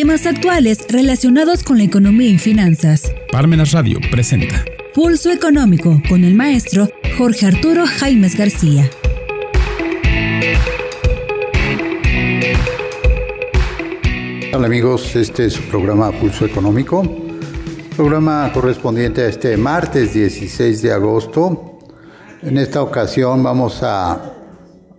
Temas 0.00 0.26
actuales 0.26 0.86
relacionados 0.88 1.64
con 1.64 1.78
la 1.78 1.82
economía 1.82 2.28
y 2.28 2.38
finanzas. 2.38 3.12
Parmenas 3.32 3.72
Radio 3.72 3.98
presenta 4.12 4.64
Pulso 4.94 5.32
Económico 5.32 6.00
con 6.08 6.22
el 6.22 6.36
maestro 6.36 6.88
Jorge 7.18 7.46
Arturo 7.46 7.82
Jaimes 7.84 8.38
García. 8.38 8.88
Hola 14.54 14.66
amigos, 14.66 15.16
este 15.16 15.46
es 15.46 15.54
su 15.54 15.62
programa 15.62 16.12
Pulso 16.12 16.46
Económico, 16.46 17.02
programa 17.96 18.52
correspondiente 18.54 19.22
a 19.22 19.26
este 19.26 19.56
martes 19.56 20.14
16 20.14 20.80
de 20.80 20.92
agosto. 20.92 21.80
En 22.42 22.56
esta 22.56 22.82
ocasión 22.82 23.42
vamos 23.42 23.80
a, 23.82 24.32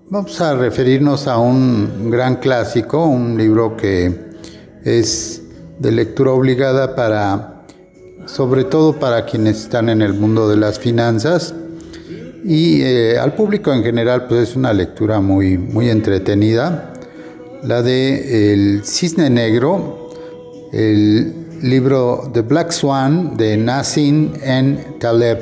vamos 0.10 0.42
a 0.42 0.56
referirnos 0.56 1.26
a 1.26 1.38
un 1.38 2.12
gran 2.12 2.36
clásico, 2.36 3.06
un 3.06 3.38
libro 3.38 3.78
que 3.78 4.28
es 4.98 5.42
de 5.80 5.92
lectura 5.92 6.32
obligada 6.32 6.96
para, 6.96 7.64
sobre 8.26 8.64
todo 8.64 9.00
para 9.00 9.26
quienes 9.26 9.62
están 9.62 9.90
en 9.90 10.02
el 10.02 10.14
mundo 10.14 10.50
de 10.50 10.58
las 10.58 10.80
finanzas 10.80 11.54
y 12.44 12.82
eh, 12.82 13.18
al 13.20 13.34
público 13.34 13.74
en 13.74 13.84
general 13.84 14.28
pues 14.28 14.50
es 14.50 14.56
una 14.56 14.74
lectura 14.74 15.20
muy, 15.20 15.58
muy 15.58 15.90
entretenida 15.90 16.94
la 17.64 17.82
de 17.82 18.54
El 18.54 18.86
Cisne 18.86 19.30
Negro, 19.30 20.10
el 20.72 21.34
libro 21.62 22.30
The 22.34 22.42
Black 22.42 22.72
Swan 22.72 23.36
de 23.36 23.58
Nassim 23.58 24.34
N. 24.42 24.78
Taleb. 25.00 25.40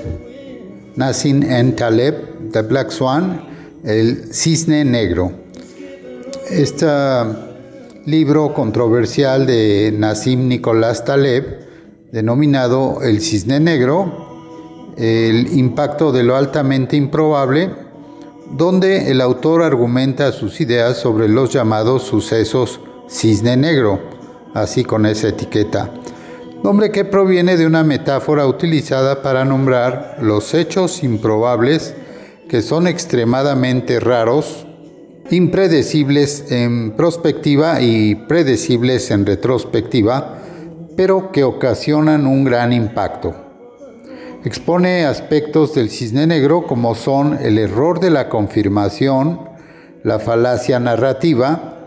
Nassim 0.95 1.44
N. 1.44 1.73
Taleb, 1.73 2.52
The 2.52 2.64
Black 2.64 2.90
Swan, 2.90 3.42
El 3.84 4.34
Cisne 4.34 4.84
Negro. 4.84 5.32
Este 6.50 6.88
libro 8.08 8.54
controversial 8.54 9.46
de 9.46 9.94
Nassim 9.94 10.48
Nicolás 10.48 11.04
Taleb, 11.04 11.60
denominado 12.14 13.02
El 13.02 13.20
Cisne 13.20 13.59
Negro, 13.59 14.94
el 14.95 15.58
impacto 15.58 16.14
de 16.14 16.23
lo 16.23 16.38
altamente 16.38 16.96
improbable, 16.96 17.70
donde 18.50 19.12
el 19.12 19.20
autor 19.20 19.62
argumenta 19.62 20.31
sus 20.31 20.62
ideas 20.62 20.96
sobre 20.96 21.28
los 21.28 21.52
llamados 21.52 22.04
sucesos 22.04 22.80
cisne 23.09 23.58
negro, 23.58 24.00
así 24.53 24.86
con 24.86 25.06
esa 25.06 25.28
etiqueta, 25.28 25.92
nombre 26.64 26.92
que 26.92 27.03
proviene 27.03 27.58
de 27.58 27.66
una 27.66 27.84
metáfora 27.84 28.48
utilizada 28.48 29.22
para 29.22 29.44
nombrar 29.44 30.20
los 30.22 30.53
hechos 30.53 31.03
improbables 31.03 31.94
que 32.48 32.62
son 32.62 32.88
extremadamente 32.88 34.00
raros, 34.00 34.67
impredecibles 35.30 36.52
en 36.52 36.92
prospectiva 36.92 37.81
y 37.81 38.16
predecibles 38.16 39.11
en 39.11 39.25
retrospectiva, 39.25 40.39
pero 40.95 41.31
que 41.31 41.44
ocasionan 41.44 42.25
un 42.25 42.44
gran 42.44 42.73
impacto. 42.73 43.36
Expone 44.45 45.06
aspectos 45.06 45.73
del 45.75 45.89
cisne 45.89 46.28
negro 46.28 46.66
como 46.66 46.95
son 46.95 47.38
el 47.42 47.58
error 47.58 48.00
de 48.00 48.09
la 48.09 48.30
confirmación, 48.30 49.42
la 50.03 50.19
falacia 50.19 50.80
narrativa, 50.80 51.78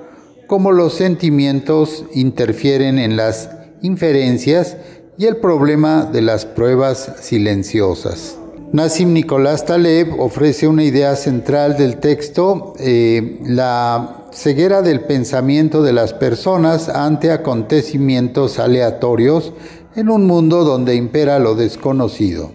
cómo 0.46 0.72
los 0.72 0.94
sentimientos 0.94 2.04
interfieren 2.12 2.98
en 2.98 3.16
las 3.16 3.50
inferencias 3.82 4.76
y 5.16 5.26
el 5.26 5.36
problema 5.36 6.04
de 6.04 6.22
las 6.22 6.44
pruebas 6.44 7.14
silenciosas. 7.20 8.39
Nassim 8.72 9.12
Nicolás 9.12 9.66
Taleb 9.66 10.20
ofrece 10.20 10.68
una 10.68 10.84
idea 10.84 11.16
central 11.16 11.76
del 11.76 11.96
texto, 11.96 12.74
eh, 12.78 13.40
la 13.44 14.26
ceguera 14.30 14.80
del 14.80 15.00
pensamiento 15.00 15.82
de 15.82 15.92
las 15.92 16.12
personas 16.12 16.88
ante 16.88 17.32
acontecimientos 17.32 18.60
aleatorios 18.60 19.52
en 19.96 20.08
un 20.08 20.24
mundo 20.24 20.62
donde 20.62 20.94
impera 20.94 21.40
lo 21.40 21.56
desconocido. 21.56 22.52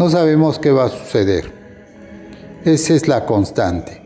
No 0.00 0.10
sabemos 0.10 0.58
qué 0.58 0.72
va 0.72 0.86
a 0.86 0.88
suceder. 0.88 1.52
Esa 2.64 2.94
es 2.94 3.06
la 3.06 3.24
constante. 3.24 4.02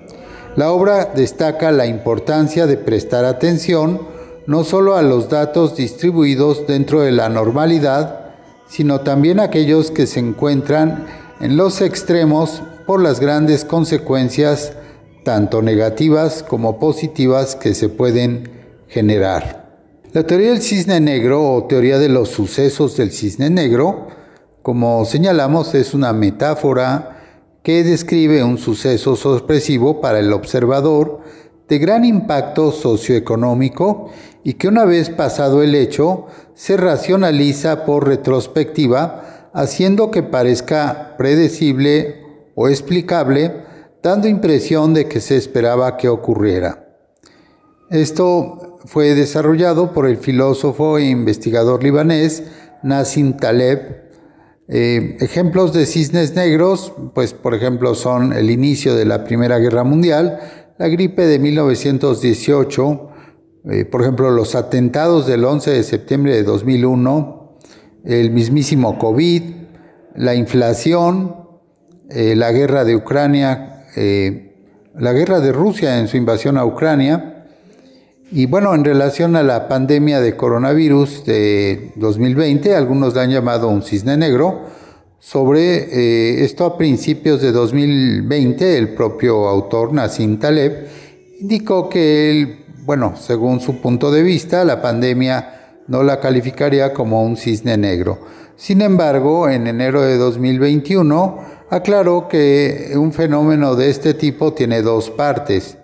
La 0.56 0.72
obra 0.72 1.06
destaca 1.06 1.72
la 1.72 1.86
importancia 1.86 2.66
de 2.66 2.76
prestar 2.76 3.24
atención 3.24 3.98
no 4.46 4.62
solo 4.62 4.94
a 4.94 5.02
los 5.02 5.30
datos 5.30 5.74
distribuidos 5.74 6.66
dentro 6.66 7.00
de 7.00 7.12
la 7.12 7.30
normalidad, 7.30 8.23
sino 8.74 9.02
también 9.02 9.38
aquellos 9.38 9.92
que 9.92 10.08
se 10.08 10.18
encuentran 10.18 11.06
en 11.38 11.56
los 11.56 11.80
extremos 11.80 12.60
por 12.88 13.00
las 13.00 13.20
grandes 13.20 13.64
consecuencias, 13.64 14.72
tanto 15.22 15.62
negativas 15.62 16.42
como 16.42 16.80
positivas, 16.80 17.54
que 17.54 17.72
se 17.72 17.88
pueden 17.88 18.50
generar. 18.88 19.78
La 20.12 20.26
teoría 20.26 20.48
del 20.48 20.60
cisne 20.60 20.98
negro 20.98 21.54
o 21.54 21.64
teoría 21.68 22.00
de 22.00 22.08
los 22.08 22.30
sucesos 22.30 22.96
del 22.96 23.12
cisne 23.12 23.48
negro, 23.48 24.08
como 24.62 25.04
señalamos, 25.04 25.72
es 25.76 25.94
una 25.94 26.12
metáfora 26.12 27.20
que 27.62 27.84
describe 27.84 28.42
un 28.42 28.58
suceso 28.58 29.14
sorpresivo 29.14 30.00
para 30.00 30.18
el 30.18 30.32
observador 30.32 31.20
de 31.68 31.78
gran 31.78 32.04
impacto 32.04 32.72
socioeconómico 32.72 34.10
y 34.44 34.54
que 34.54 34.68
una 34.68 34.84
vez 34.84 35.08
pasado 35.08 35.62
el 35.62 35.74
hecho 35.74 36.26
se 36.54 36.76
racionaliza 36.76 37.86
por 37.86 38.06
retrospectiva, 38.06 39.50
haciendo 39.54 40.10
que 40.10 40.22
parezca 40.22 41.16
predecible 41.16 42.22
o 42.54 42.68
explicable, 42.68 43.64
dando 44.02 44.28
impresión 44.28 44.92
de 44.92 45.08
que 45.08 45.20
se 45.20 45.36
esperaba 45.36 45.96
que 45.96 46.10
ocurriera. 46.10 46.84
Esto 47.90 48.78
fue 48.84 49.14
desarrollado 49.14 49.92
por 49.92 50.06
el 50.06 50.18
filósofo 50.18 50.98
e 50.98 51.04
investigador 51.04 51.82
libanés 51.82 52.42
Nassim 52.82 53.36
Taleb. 53.36 54.04
Eh, 54.68 55.16
ejemplos 55.20 55.72
de 55.72 55.86
cisnes 55.86 56.34
negros, 56.34 56.92
pues 57.14 57.32
por 57.32 57.54
ejemplo 57.54 57.94
son 57.94 58.32
el 58.32 58.50
inicio 58.50 58.94
de 58.94 59.04
la 59.04 59.24
Primera 59.24 59.58
Guerra 59.58 59.84
Mundial, 59.84 60.40
la 60.78 60.88
gripe 60.88 61.26
de 61.26 61.38
1918, 61.38 63.10
eh, 63.70 63.84
por 63.84 64.02
ejemplo 64.02 64.30
los 64.30 64.54
atentados 64.54 65.26
del 65.26 65.44
11 65.44 65.70
de 65.70 65.82
septiembre 65.82 66.34
de 66.34 66.42
2001, 66.42 67.58
el 68.04 68.30
mismísimo 68.30 68.98
COVID, 68.98 69.42
la 70.16 70.34
inflación, 70.34 71.36
eh, 72.10 72.34
la 72.36 72.52
guerra 72.52 72.84
de 72.84 72.96
Ucrania, 72.96 73.70
la 74.96 75.12
guerra 75.12 75.40
de 75.40 75.52
Rusia 75.52 76.00
en 76.00 76.08
su 76.08 76.16
invasión 76.16 76.58
a 76.58 76.64
Ucrania, 76.64 77.34
y 78.36 78.46
bueno, 78.46 78.74
en 78.74 78.84
relación 78.84 79.36
a 79.36 79.44
la 79.44 79.68
pandemia 79.68 80.20
de 80.20 80.36
coronavirus 80.36 81.24
de 81.24 81.92
2020, 81.94 82.74
algunos 82.74 83.14
la 83.14 83.22
han 83.22 83.30
llamado 83.30 83.68
un 83.68 83.82
cisne 83.82 84.16
negro. 84.16 84.62
Sobre 85.20 85.76
eh, 85.76 86.44
esto 86.44 86.64
a 86.64 86.76
principios 86.76 87.40
de 87.40 87.52
2020, 87.52 88.76
el 88.76 88.94
propio 88.94 89.46
autor 89.46 89.92
Nassim 89.92 90.38
Taleb 90.38 90.88
indicó 91.40 91.88
que 91.88 92.30
él, 92.30 92.63
bueno, 92.84 93.14
según 93.16 93.60
su 93.60 93.80
punto 93.80 94.10
de 94.10 94.22
vista, 94.22 94.62
la 94.64 94.82
pandemia 94.82 95.80
no 95.86 96.02
la 96.02 96.20
calificaría 96.20 96.92
como 96.92 97.24
un 97.24 97.36
cisne 97.36 97.78
negro. 97.78 98.18
Sin 98.56 98.82
embargo, 98.82 99.48
en 99.48 99.66
enero 99.66 100.02
de 100.02 100.18
2021 100.18 101.38
aclaró 101.70 102.28
que 102.28 102.92
un 102.96 103.12
fenómeno 103.12 103.74
de 103.74 103.88
este 103.88 104.12
tipo 104.12 104.52
tiene 104.52 104.82
dos 104.82 105.08
partes. 105.10 105.78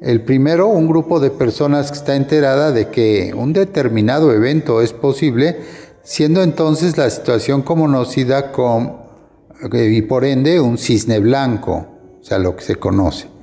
El 0.00 0.22
primero, 0.22 0.68
un 0.68 0.86
grupo 0.86 1.18
de 1.18 1.30
personas 1.30 1.90
que 1.90 1.98
está 1.98 2.14
enterada 2.14 2.70
de 2.70 2.90
que 2.90 3.34
un 3.36 3.52
determinado 3.52 4.32
evento 4.32 4.82
es 4.82 4.92
posible, 4.92 5.58
siendo 6.04 6.42
entonces 6.42 6.96
la 6.96 7.10
situación 7.10 7.62
conocida 7.62 8.52
como, 8.52 9.10
y 9.72 10.02
por 10.02 10.24
ende, 10.24 10.60
un 10.60 10.78
cisne 10.78 11.18
blanco, 11.18 11.86
o 12.20 12.24
sea, 12.24 12.38
lo 12.38 12.54
que 12.54 12.62
se 12.62 12.76
conoce. 12.76 13.35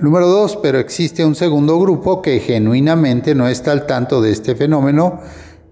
Número 0.00 0.28
dos, 0.28 0.56
pero 0.56 0.78
existe 0.78 1.24
un 1.24 1.34
segundo 1.34 1.78
grupo 1.80 2.22
que 2.22 2.38
genuinamente 2.40 3.34
no 3.34 3.48
está 3.48 3.72
al 3.72 3.86
tanto 3.86 4.22
de 4.22 4.30
este 4.30 4.54
fenómeno, 4.54 5.20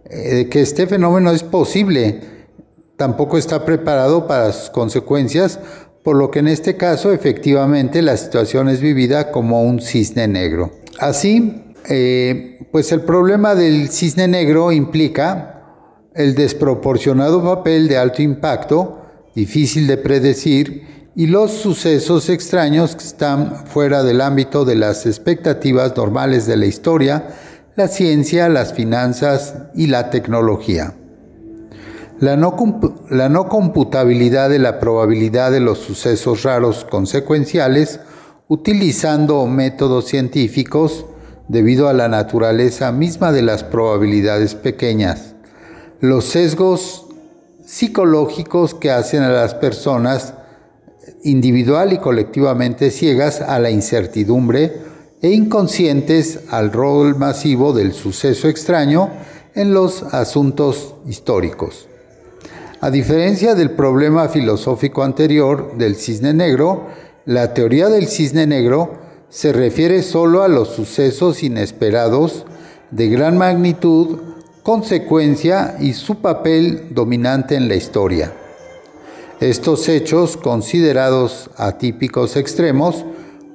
eh, 0.05 0.49
que 0.51 0.63
este 0.63 0.87
fenómeno 0.87 1.31
es 1.31 1.43
posible, 1.43 2.21
tampoco 2.97 3.39
está 3.39 3.65
preparado 3.65 4.27
para 4.27 4.53
sus 4.53 4.71
consecuencias 4.71 5.61
por 6.07 6.15
lo 6.15 6.31
que 6.31 6.39
en 6.39 6.47
este 6.47 6.77
caso 6.77 7.13
efectivamente 7.13 8.01
la 8.01 8.17
situación 8.17 8.69
es 8.69 8.81
vivida 8.81 9.33
como 9.33 9.65
un 9.65 9.81
cisne 9.81 10.29
negro. 10.29 10.71
Así, 11.01 11.65
eh, 11.89 12.69
pues 12.71 12.93
el 12.93 13.01
problema 13.01 13.57
del 13.57 13.89
cisne 13.89 14.29
negro 14.29 14.71
implica 14.71 15.65
el 16.15 16.37
desproporcionado 16.37 17.43
papel 17.43 17.89
de 17.89 17.97
alto 17.97 18.23
impacto, 18.23 19.01
difícil 19.35 19.89
de 19.89 19.97
predecir, 19.97 20.87
y 21.17 21.29
los 21.29 21.51
sucesos 21.51 22.29
extraños 22.29 22.95
que 22.95 23.05
están 23.05 23.67
fuera 23.67 24.03
del 24.03 24.21
ámbito 24.21 24.67
de 24.67 24.75
las 24.75 25.07
expectativas 25.07 25.97
normales 25.97 26.47
de 26.47 26.59
la 26.59 26.67
historia, 26.67 27.29
la 27.75 27.89
ciencia, 27.89 28.51
las 28.51 28.75
finanzas 28.75 29.55
y 29.75 29.87
la 29.87 30.11
tecnología. 30.11 30.93
La 32.21 32.37
no, 32.37 32.55
computabilidad 33.49 34.51
de 34.51 34.59
la 34.59 34.79
probabilidad 34.79 35.51
de 35.51 35.61
los 35.61 35.79
sucesos 35.79 36.43
raros 36.43 36.85
consecuenciales 36.85 37.99
utilizando 38.49 39.47
métodos 39.47 40.05
científicos 40.09 41.07
debido 41.49 41.89
a 41.89 41.95
la 41.95 42.09
naturaleza 42.09 42.93
misma 42.93 43.33
de 43.33 43.41
las 43.41 43.65
probabilidades 43.65 44.55
pequeñas, 44.55 45.35
los 46.01 46.27
sesgos 46.27 47.07
psicológicos 47.65 48.75
que 48.75 48.91
hacen 48.91 49.23
a 49.23 49.31
las 49.31 49.55
personas 49.55 50.35
individual 51.23 51.93
y 51.93 51.99
colectivamente 51.99 52.91
ciegas 52.91 53.41
a 53.41 53.59
la 53.59 53.71
incertidumbre 53.71 54.73
e 55.23 55.31
inconscientes 55.31 56.41
al 56.51 56.73
rol 56.73 57.17
masivo 57.17 57.73
del 57.73 57.93
suceso 57.93 58.49
extraño 58.49 59.11
en 59.55 59.73
los 59.73 60.03
asuntos 60.03 60.95
históricos. 61.07 61.89
A 62.81 62.91
diferencia 62.91 63.55
del 63.55 63.71
problema 63.71 64.29
filosófico 64.29 65.03
anterior 65.03 65.77
del 65.79 65.97
cisne 65.97 66.35
negro, 66.35 66.89
la 67.25 67.55
teoría 67.55 67.89
del 67.89 68.07
cisne 68.07 68.47
negro 68.47 68.99
se 69.31 69.53
refiere 69.53 70.03
solo 70.03 70.43
a 70.43 70.49
los 70.49 70.69
sucesos 70.69 71.43
inesperados 71.43 72.45
de 72.91 73.09
gran 73.09 73.39
magnitud, 73.39 74.19
consecuencia 74.63 75.77
y 75.81 75.95
su 75.95 76.17
papel 76.17 76.95
dominante 76.95 77.57
en 77.57 77.69
la 77.69 77.75
historia. 77.75 78.33
Estos 79.41 79.91
hechos, 79.91 80.39
considerados 80.39 81.51
atípicos 81.59 82.37
extremos, 82.37 83.05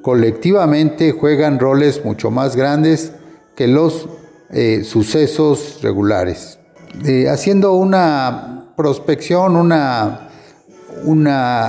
colectivamente 0.03 1.11
juegan 1.11 1.57
roles 1.57 2.05
mucho 2.05 2.29
más 2.29 2.55
grandes 2.55 3.13
que 3.55 3.67
los 3.67 4.07
eh, 4.51 4.83
sucesos 4.83 5.79
regulares. 5.81 6.59
Eh, 7.05 7.27
haciendo 7.29 7.73
una 7.73 8.73
prospección, 8.77 9.55
una, 9.55 10.29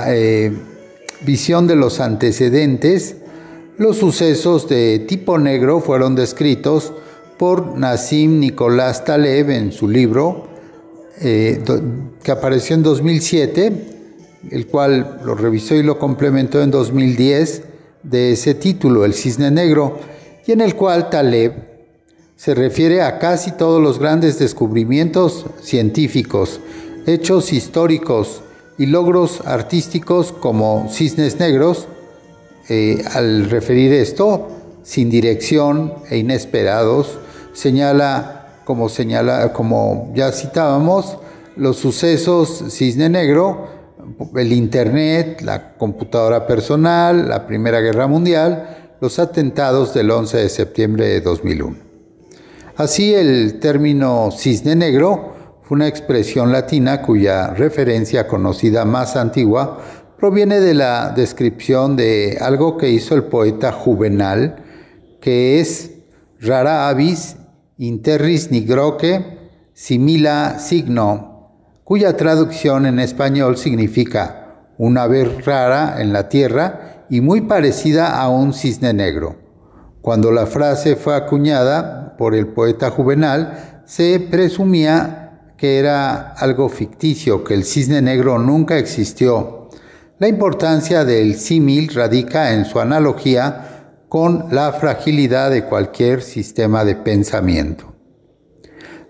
eh, 0.09 0.53
visión 1.25 1.67
de 1.67 1.77
los 1.77 1.99
antecedentes, 1.99 3.17
los 3.79 3.97
sucesos 3.97 4.69
de 4.69 4.99
tipo 5.09 5.39
negro 5.39 5.81
fueron 5.81 6.15
descritos 6.15 6.93
por 7.39 7.79
Nassim 7.79 8.41
Nicolás 8.41 9.07
Taleb 9.07 9.49
en 9.51 9.73
su 9.73 9.89
libro, 9.89 10.49
que 11.21 12.33
apareció 12.33 12.75
en 12.75 12.83
2007, 12.83 13.92
el 14.51 14.67
cual 14.67 15.21
lo 15.25 15.35
revisó 15.35 15.75
y 15.75 15.83
lo 15.83 15.99
complementó 15.99 16.63
en 16.63 16.71
2010, 16.71 17.63
de 18.03 18.33
ese 18.33 18.55
título, 18.55 19.05
El 19.05 19.15
Cisne 19.15 19.51
Negro, 19.51 19.99
y 20.47 20.53
en 20.53 20.61
el 20.61 20.75
cual 20.75 21.09
Taleb 21.09 21.53
se 22.37 22.55
refiere 22.55 23.03
a 23.03 23.21
casi 23.21 23.53
todos 23.53 23.81
los 23.81 24.01
grandes 24.01 24.39
descubrimientos 24.41 25.47
científicos 25.63 26.61
hechos 27.07 27.53
históricos 27.53 28.43
y 28.79 28.87
logros 28.87 29.43
artísticos 29.45 30.33
como 30.33 30.89
Cisnes 30.91 31.39
Negros, 31.39 31.89
eh, 32.69 33.03
al 33.13 33.51
referir 33.51 33.93
esto, 33.93 34.49
sin 34.83 35.11
dirección 35.11 35.95
e 36.11 36.19
inesperados, 36.19 37.19
señala, 37.53 38.61
como 38.65 38.89
señala, 38.89 39.53
como 39.53 40.13
ya 40.15 40.33
citábamos, 40.33 41.19
los 41.57 41.77
sucesos 41.77 42.65
Cisne 42.71 43.09
Negro, 43.09 43.69
el 44.37 44.53
Internet, 44.53 45.41
la 45.43 45.75
computadora 45.75 46.47
personal, 46.47 47.29
la 47.29 47.47
Primera 47.47 47.81
Guerra 47.81 48.07
Mundial, 48.07 48.95
los 49.01 49.19
atentados 49.19 49.95
del 49.95 50.11
11 50.11 50.39
de 50.39 50.49
septiembre 50.49 51.07
de 51.07 51.21
2001. 51.21 51.77
Así 52.77 53.15
el 53.15 53.59
término 53.61 54.31
Cisne 54.31 54.75
Negro 54.77 55.33
una 55.73 55.89
expresión 55.89 56.53
latina 56.53 57.01
cuya 57.01 57.55
referencia 57.55 58.29
conocida 58.29 58.85
más 58.85 59.17
antigua 59.17 59.81
proviene 60.19 60.61
de 60.61 60.75
la 60.75 61.15
descripción 61.17 61.97
de 61.97 62.37
algo 62.43 62.77
que 62.77 62.91
hizo 62.91 63.15
el 63.15 63.25
poeta 63.25 63.73
Juvenal, 63.73 64.57
que 65.19 65.61
es 65.61 65.93
rara 66.41 66.91
avis 66.91 67.37
interris 67.79 68.51
nigroque 68.51 69.39
simila 69.73 70.59
signo, 70.59 71.32
cuya 71.93 72.17
traducción 72.17 72.87
en 72.87 72.99
español 72.99 73.59
significa 73.59 74.65
una 74.79 75.03
ave 75.03 75.27
rara 75.45 76.01
en 76.01 76.15
la 76.15 76.31
tierra 76.31 77.05
y 77.11 77.21
muy 77.21 77.43
parecida 77.43 78.19
a 78.19 78.31
un 78.31 78.55
cisne 78.55 78.95
negro. 78.95 79.37
Cuando 80.01 80.33
la 80.33 80.47
frase 80.47 80.97
fue 80.97 81.15
acuñada 81.15 82.17
por 82.17 82.35
el 82.35 82.47
poeta 82.47 82.91
Juvenal, 82.91 83.83
se 83.85 84.19
presumía 84.21 85.53
que 85.59 85.79
era 85.79 86.31
algo 86.31 86.71
ficticio, 86.71 87.45
que 87.45 87.53
el 87.53 87.65
cisne 87.65 88.01
negro 88.01 88.39
nunca 88.39 88.79
existió. 88.79 89.69
La 90.19 90.29
importancia 90.29 91.05
del 91.05 91.35
símil 91.35 91.93
radica 91.93 92.55
en 92.55 92.65
su 92.65 92.81
analogía 92.81 93.99
con 94.09 94.47
la 94.51 94.73
fragilidad 94.73 95.51
de 95.51 95.67
cualquier 95.67 96.23
sistema 96.23 96.87
de 96.87 96.97
pensamiento. 96.97 97.93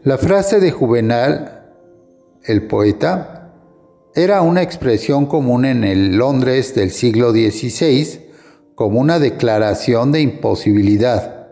La 0.03 0.19
frase 0.19 0.59
de 0.59 0.73
Juvenal, 0.73 1.62
el 2.45 2.67
poeta, 2.67 3.55
era 4.15 4.43
una 4.43 4.63
expresión 4.63 5.27
común 5.27 5.65
en 5.65 5.85
el 5.85 6.17
Londres 6.17 6.75
del 6.75 6.91
siglo 6.91 7.33
XVI 7.33 8.21
como 8.75 9.01
una 9.01 9.19
declaración 9.19 10.13
de 10.13 10.21
imposibilidad 10.21 11.43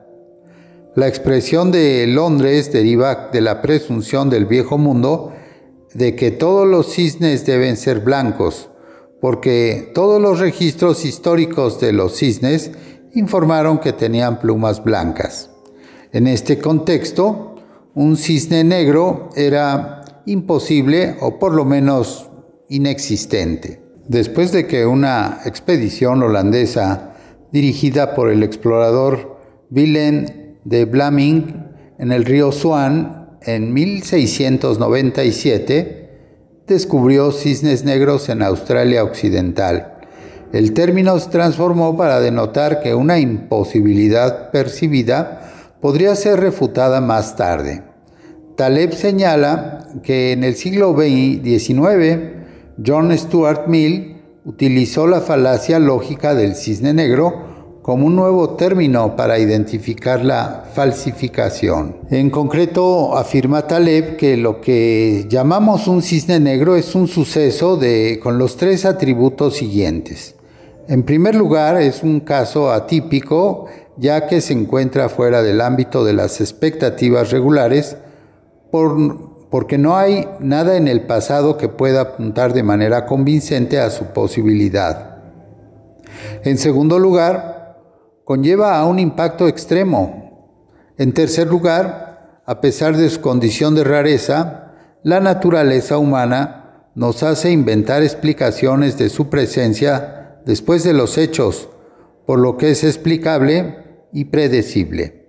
la 0.97 1.07
expresión 1.07 1.71
de 1.71 2.05
Londres 2.09 2.73
deriva 2.73 3.31
de 3.33 3.41
la 3.41 3.63
presunción 3.63 4.29
del 4.29 4.47
viejo 4.47 4.77
mundo 4.77 5.33
de 5.95 6.17
que 6.17 6.33
todos 6.33 6.67
los 6.67 6.93
cisnes 6.93 7.47
deben 7.47 7.77
ser 7.77 8.01
blancos, 8.01 8.71
porque 9.21 9.93
todos 9.95 10.21
los 10.21 10.41
registros 10.41 11.05
históricos 11.05 11.79
de 11.81 11.93
los 11.93 12.17
cisnes 12.17 12.73
informaron 13.15 13.79
que 13.79 13.93
tenían 13.93 14.41
plumas 14.41 14.83
blancas. 14.83 15.51
En 16.13 16.27
este 16.27 16.59
contexto, 16.59 17.55
un 17.95 18.17
cisne 18.17 18.65
negro 18.65 19.31
era 19.37 20.00
imposible 20.27 21.17
o 21.21 21.39
por 21.39 21.55
lo 21.55 21.65
menos 21.65 22.29
inexistente. 22.69 23.81
Después 24.09 24.53
de 24.53 24.67
que 24.67 24.87
una 24.87 25.41
expedición 25.45 26.23
holandesa 26.23 27.15
dirigida 27.53 28.15
por 28.15 28.31
el 28.31 28.43
explorador 28.43 29.39
Willem 29.71 30.27
de 30.65 30.85
Blaming 30.85 31.65
en 31.99 32.13
el 32.13 32.25
río 32.25 32.53
Swan 32.53 33.39
en 33.43 33.73
1697 33.73 36.11
descubrió 36.67 37.33
cisnes 37.33 37.85
negros 37.85 38.29
en 38.29 38.43
Australia 38.43 39.03
Occidental. 39.05 39.97
El 40.53 40.73
término 40.73 41.19
se 41.19 41.31
transformó 41.31 41.97
para 41.97 42.21
denotar 42.21 42.81
que 42.81 42.95
una 42.95 43.19
imposibilidad 43.19 44.51
percibida 44.51 45.53
podría 45.81 46.15
ser 46.17 46.41
refutada 46.41 47.01
más 47.01 47.37
tarde. 47.37 47.90
Taleb 48.61 48.93
señala 48.93 49.89
que 50.03 50.33
en 50.33 50.45
el 50.45 50.55
siglo 50.55 50.95
XIX 50.95 52.19
John 52.85 53.17
Stuart 53.17 53.69
Mill 53.69 54.19
utilizó 54.45 55.07
la 55.07 55.23
falacia 55.23 55.79
lógica 55.79 56.35
del 56.35 56.55
cisne 56.55 56.93
negro 56.93 57.81
como 57.81 58.07
un 58.07 58.17
nuevo 58.17 58.57
término 58.57 59.17
para 59.17 59.39
identificar 59.39 60.23
la 60.23 60.65
falsificación. 60.75 62.01
En 62.11 62.29
concreto, 62.29 63.17
afirma 63.17 63.67
Taleb 63.67 64.19
que 64.19 64.37
lo 64.37 64.61
que 64.61 65.25
llamamos 65.31 65.89
un 65.89 66.03
cisne 66.03 66.39
negro 66.39 66.77
es 66.77 66.95
un 66.95 67.09
suceso 67.09 67.79
de, 67.79 68.21
con 68.23 68.37
los 68.37 68.59
tres 68.59 68.85
atributos 68.85 69.57
siguientes. 69.57 70.35
En 70.87 71.05
primer 71.05 71.35
lugar, 71.35 71.81
es 71.81 72.03
un 72.03 72.21
caso 72.21 72.71
atípico, 72.71 73.69
ya 73.97 74.27
que 74.27 74.43
se 74.43 74.53
encuentra 74.53 75.09
fuera 75.09 75.43
del 75.43 75.63
ámbito 75.63 76.05
de 76.05 76.13
las 76.13 76.43
expectativas 76.43 77.31
regulares, 77.31 77.97
porque 78.71 79.79
no 79.79 79.97
hay 79.97 80.29
nada 80.41 80.77
en 80.77 80.89
el 80.89 81.07
pasado 81.07 81.57
que 81.57 81.69
pueda 81.69 82.01
apuntar 82.03 82.53
de 82.53 82.63
manera 82.63 83.07
convincente 83.07 83.81
a 83.81 83.91
su 83.91 84.07
posibilidad. 84.07 85.19
En 86.45 86.59
segundo 86.59 86.99
lugar, 86.99 87.79
conlleva 88.25 88.79
a 88.79 88.87
un 88.87 88.99
impacto 88.99 89.49
extremo. 89.49 90.55
En 90.97 91.13
tercer 91.13 91.49
lugar, 91.49 92.43
a 92.47 92.61
pesar 92.61 92.97
de 92.97 93.11
su 93.11 93.21
condición 93.21 93.75
de 93.75 93.85
rareza, 93.85 94.73
la 95.03 95.21
naturaleza 95.21 95.99
humana 95.99 96.91
nos 96.95 97.23
hace 97.23 97.51
inventar 97.51 98.03
explicaciones 98.03 98.99
de 98.99 99.09
su 99.09 99.29
presencia 99.29 100.41
después 100.45 100.85
de 100.85 100.93
los 100.93 101.19
hechos, 101.19 101.69
por 102.27 102.39
lo 102.39 102.57
que 102.57 102.71
es 102.71 102.85
explicable 102.85 104.07
y 104.13 104.27
predecible. 104.27 105.20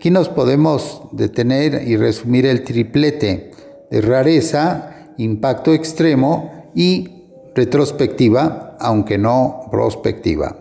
Aquí 0.00 0.10
nos 0.10 0.30
podemos 0.30 1.02
detener 1.12 1.86
y 1.86 1.98
resumir 1.98 2.46
el 2.46 2.64
triplete 2.64 3.50
de 3.90 4.00
rareza, 4.00 5.12
impacto 5.18 5.74
extremo 5.74 6.70
y 6.74 7.26
retrospectiva, 7.54 8.78
aunque 8.80 9.18
no 9.18 9.68
prospectiva. 9.70 10.56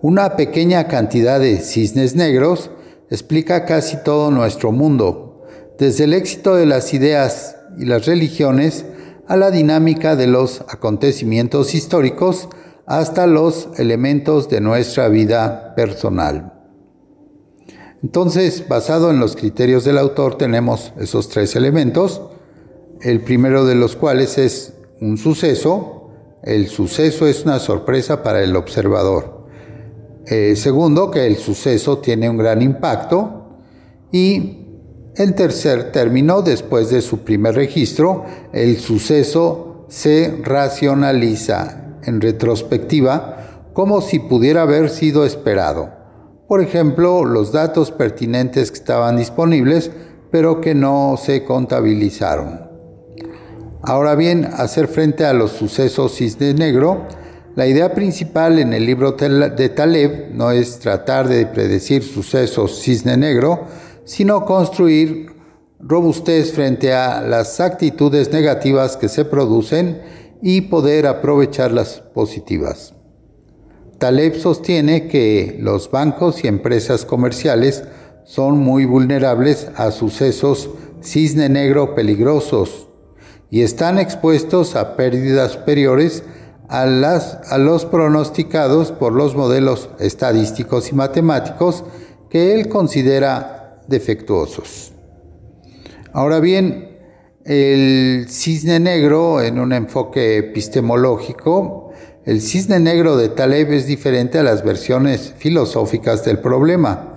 Una 0.00 0.34
pequeña 0.36 0.88
cantidad 0.88 1.38
de 1.38 1.58
cisnes 1.58 2.16
negros 2.16 2.70
explica 3.10 3.66
casi 3.66 4.02
todo 4.02 4.30
nuestro 4.30 4.72
mundo, 4.72 5.44
desde 5.78 6.04
el 6.04 6.14
éxito 6.14 6.54
de 6.54 6.64
las 6.64 6.94
ideas 6.94 7.56
y 7.78 7.84
las 7.84 8.06
religiones 8.06 8.86
a 9.26 9.36
la 9.36 9.50
dinámica 9.50 10.16
de 10.16 10.26
los 10.26 10.62
acontecimientos 10.70 11.74
históricos 11.74 12.48
hasta 12.86 13.26
los 13.26 13.68
elementos 13.76 14.48
de 14.48 14.62
nuestra 14.62 15.10
vida 15.10 15.74
personal. 15.74 16.57
Entonces, 18.02 18.66
basado 18.68 19.10
en 19.10 19.18
los 19.18 19.34
criterios 19.34 19.84
del 19.84 19.98
autor, 19.98 20.38
tenemos 20.38 20.92
esos 20.98 21.28
tres 21.28 21.56
elementos, 21.56 22.22
el 23.00 23.20
primero 23.20 23.64
de 23.64 23.74
los 23.74 23.96
cuales 23.96 24.38
es 24.38 24.74
un 25.00 25.18
suceso, 25.18 26.10
el 26.42 26.68
suceso 26.68 27.26
es 27.26 27.44
una 27.44 27.58
sorpresa 27.58 28.22
para 28.22 28.42
el 28.42 28.54
observador. 28.56 29.38
Eh, 30.26 30.56
segundo, 30.56 31.10
que 31.10 31.26
el 31.26 31.36
suceso 31.36 31.98
tiene 31.98 32.28
un 32.28 32.36
gran 32.36 32.60
impacto. 32.60 33.56
Y 34.12 34.66
el 35.16 35.34
tercer 35.34 35.90
término, 35.90 36.42
después 36.42 36.90
de 36.90 37.00
su 37.00 37.20
primer 37.20 37.54
registro, 37.54 38.24
el 38.52 38.78
suceso 38.78 39.86
se 39.88 40.38
racionaliza 40.42 41.98
en 42.04 42.20
retrospectiva 42.20 43.64
como 43.72 44.00
si 44.00 44.18
pudiera 44.18 44.62
haber 44.62 44.90
sido 44.90 45.24
esperado. 45.24 45.97
Por 46.48 46.62
ejemplo, 46.62 47.26
los 47.26 47.52
datos 47.52 47.90
pertinentes 47.92 48.70
que 48.70 48.78
estaban 48.78 49.18
disponibles, 49.18 49.90
pero 50.30 50.62
que 50.62 50.74
no 50.74 51.16
se 51.22 51.44
contabilizaron. 51.44 52.60
Ahora 53.82 54.14
bien, 54.14 54.48
hacer 54.56 54.88
frente 54.88 55.26
a 55.26 55.34
los 55.34 55.52
sucesos 55.52 56.16
cisne 56.16 56.54
negro, 56.54 57.06
la 57.54 57.66
idea 57.66 57.92
principal 57.92 58.58
en 58.58 58.72
el 58.72 58.86
libro 58.86 59.12
de 59.12 59.68
Taleb 59.68 60.30
no 60.32 60.50
es 60.50 60.78
tratar 60.78 61.28
de 61.28 61.44
predecir 61.44 62.02
sucesos 62.02 62.80
cisne 62.80 63.18
negro, 63.18 63.66
sino 64.04 64.46
construir 64.46 65.26
robustez 65.78 66.52
frente 66.52 66.94
a 66.94 67.20
las 67.20 67.60
actitudes 67.60 68.32
negativas 68.32 68.96
que 68.96 69.08
se 69.08 69.26
producen 69.26 70.00
y 70.40 70.62
poder 70.62 71.06
aprovechar 71.06 71.72
las 71.72 72.00
positivas. 72.00 72.94
Taleb 73.98 74.36
sostiene 74.36 75.08
que 75.08 75.56
los 75.60 75.90
bancos 75.90 76.44
y 76.44 76.46
empresas 76.46 77.04
comerciales 77.04 77.82
son 78.24 78.58
muy 78.58 78.84
vulnerables 78.84 79.68
a 79.74 79.90
sucesos 79.90 80.70
cisne 81.02 81.48
negro 81.48 81.94
peligrosos 81.94 82.88
y 83.50 83.62
están 83.62 83.98
expuestos 83.98 84.76
a 84.76 84.96
pérdidas 84.96 85.52
superiores 85.52 86.22
a, 86.68 86.86
las, 86.86 87.40
a 87.50 87.58
los 87.58 87.86
pronosticados 87.86 88.92
por 88.92 89.12
los 89.12 89.34
modelos 89.34 89.88
estadísticos 89.98 90.92
y 90.92 90.94
matemáticos 90.94 91.84
que 92.30 92.54
él 92.54 92.68
considera 92.68 93.80
defectuosos. 93.88 94.92
Ahora 96.12 96.40
bien, 96.40 96.98
el 97.44 98.26
cisne 98.28 98.78
negro 98.78 99.40
en 99.40 99.58
un 99.58 99.72
enfoque 99.72 100.36
epistemológico 100.36 101.87
el 102.28 102.42
cisne 102.42 102.78
negro 102.78 103.16
de 103.16 103.30
Taleb 103.30 103.72
es 103.72 103.86
diferente 103.86 104.38
a 104.38 104.42
las 104.42 104.62
versiones 104.62 105.32
filosóficas 105.38 106.26
del 106.26 106.40
problema, 106.40 107.14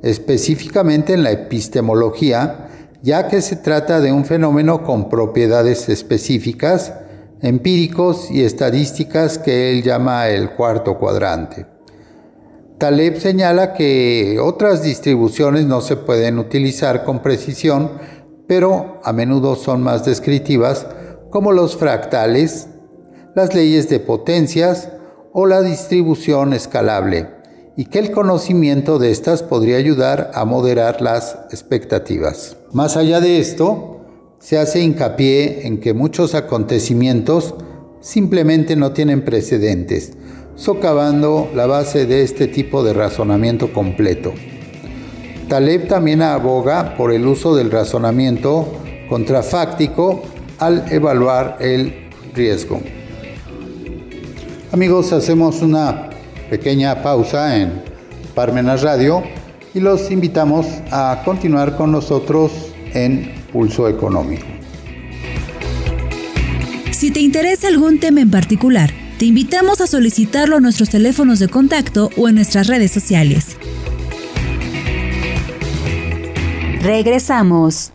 específicamente 0.00 1.12
en 1.12 1.24
la 1.24 1.32
epistemología, 1.32 2.68
ya 3.02 3.26
que 3.26 3.42
se 3.42 3.56
trata 3.56 4.00
de 4.00 4.12
un 4.12 4.24
fenómeno 4.24 4.84
con 4.84 5.08
propiedades 5.08 5.88
específicas, 5.88 6.92
empíricos 7.42 8.30
y 8.30 8.44
estadísticas 8.44 9.38
que 9.38 9.72
él 9.72 9.82
llama 9.82 10.28
el 10.28 10.50
cuarto 10.50 11.00
cuadrante. 11.00 11.66
Taleb 12.78 13.18
señala 13.18 13.72
que 13.72 14.38
otras 14.40 14.84
distribuciones 14.84 15.64
no 15.64 15.80
se 15.80 15.96
pueden 15.96 16.38
utilizar 16.38 17.02
con 17.02 17.22
precisión, 17.22 17.90
pero 18.46 19.00
a 19.02 19.12
menudo 19.12 19.56
son 19.56 19.82
más 19.82 20.04
descriptivas, 20.04 20.86
como 21.30 21.50
los 21.50 21.76
fractales, 21.76 22.68
las 23.34 23.54
leyes 23.54 23.88
de 23.88 24.00
potencias 24.00 24.88
o 25.32 25.46
la 25.46 25.62
distribución 25.62 26.52
escalable, 26.52 27.28
y 27.76 27.86
que 27.86 27.98
el 27.98 28.12
conocimiento 28.12 28.98
de 28.98 29.10
estas 29.10 29.42
podría 29.42 29.76
ayudar 29.76 30.30
a 30.34 30.44
moderar 30.44 31.02
las 31.02 31.38
expectativas. 31.50 32.56
Más 32.72 32.96
allá 32.96 33.20
de 33.20 33.40
esto, 33.40 34.00
se 34.38 34.58
hace 34.58 34.80
hincapié 34.80 35.66
en 35.66 35.80
que 35.80 35.94
muchos 35.94 36.34
acontecimientos 36.34 37.54
simplemente 38.00 38.76
no 38.76 38.92
tienen 38.92 39.24
precedentes, 39.24 40.12
socavando 40.54 41.50
la 41.54 41.66
base 41.66 42.06
de 42.06 42.22
este 42.22 42.46
tipo 42.46 42.84
de 42.84 42.92
razonamiento 42.92 43.72
completo. 43.72 44.32
Taleb 45.48 45.88
también 45.88 46.22
aboga 46.22 46.94
por 46.96 47.12
el 47.12 47.26
uso 47.26 47.56
del 47.56 47.70
razonamiento 47.70 48.66
contrafáctico 49.08 50.22
al 50.58 50.84
evaluar 50.92 51.56
el 51.60 52.08
riesgo. 52.34 52.80
Amigos, 54.74 55.12
hacemos 55.12 55.62
una 55.62 56.10
pequeña 56.50 57.00
pausa 57.00 57.58
en 57.58 57.80
Parmenas 58.34 58.82
Radio 58.82 59.22
y 59.72 59.78
los 59.78 60.10
invitamos 60.10 60.66
a 60.90 61.22
continuar 61.24 61.76
con 61.76 61.92
nosotros 61.92 62.50
en 62.92 63.36
Pulso 63.52 63.88
Económico. 63.88 64.44
Si 66.90 67.12
te 67.12 67.20
interesa 67.20 67.68
algún 67.68 68.00
tema 68.00 68.20
en 68.20 68.32
particular, 68.32 68.90
te 69.16 69.26
invitamos 69.26 69.80
a 69.80 69.86
solicitarlo 69.86 70.56
a 70.56 70.60
nuestros 70.60 70.90
teléfonos 70.90 71.38
de 71.38 71.46
contacto 71.46 72.10
o 72.16 72.28
en 72.28 72.34
nuestras 72.34 72.66
redes 72.66 72.90
sociales. 72.90 73.56
Regresamos. 76.82 77.93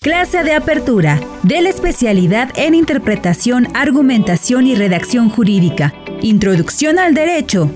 Clase 0.00 0.44
de 0.44 0.54
apertura 0.54 1.18
de 1.42 1.60
la 1.60 1.70
especialidad 1.70 2.50
en 2.54 2.76
interpretación, 2.76 3.66
argumentación 3.74 4.68
y 4.68 4.76
redacción 4.76 5.28
jurídica. 5.28 5.92
Introducción 6.22 7.00
al 7.00 7.14
derecho. 7.14 7.72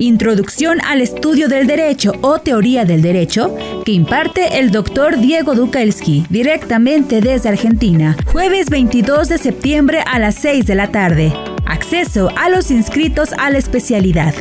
Introducción 0.00 0.80
al 0.80 1.00
estudio 1.00 1.46
del 1.46 1.68
derecho 1.68 2.14
o 2.22 2.40
teoría 2.40 2.84
del 2.84 3.02
derecho 3.02 3.54
que 3.84 3.92
imparte 3.92 4.58
el 4.58 4.72
doctor 4.72 5.20
Diego 5.20 5.54
Dukaelski 5.54 6.26
directamente 6.28 7.20
desde 7.20 7.50
Argentina. 7.50 8.16
Jueves 8.26 8.68
22 8.68 9.28
de 9.28 9.38
septiembre 9.38 10.02
a 10.04 10.18
las 10.18 10.34
6 10.34 10.66
de 10.66 10.74
la 10.74 10.88
tarde. 10.90 11.32
Acceso 11.66 12.30
a 12.36 12.48
los 12.48 12.72
inscritos 12.72 13.32
a 13.38 13.48
la 13.48 13.58
especialidad. 13.58 14.34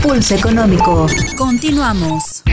Pulso 0.00 0.36
económico. 0.36 1.08
Continuamos. 1.36 2.44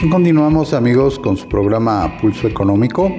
Continuamos 0.00 0.74
amigos 0.74 1.18
con 1.18 1.36
su 1.36 1.48
programa 1.48 2.18
Pulso 2.20 2.46
Económico. 2.46 3.12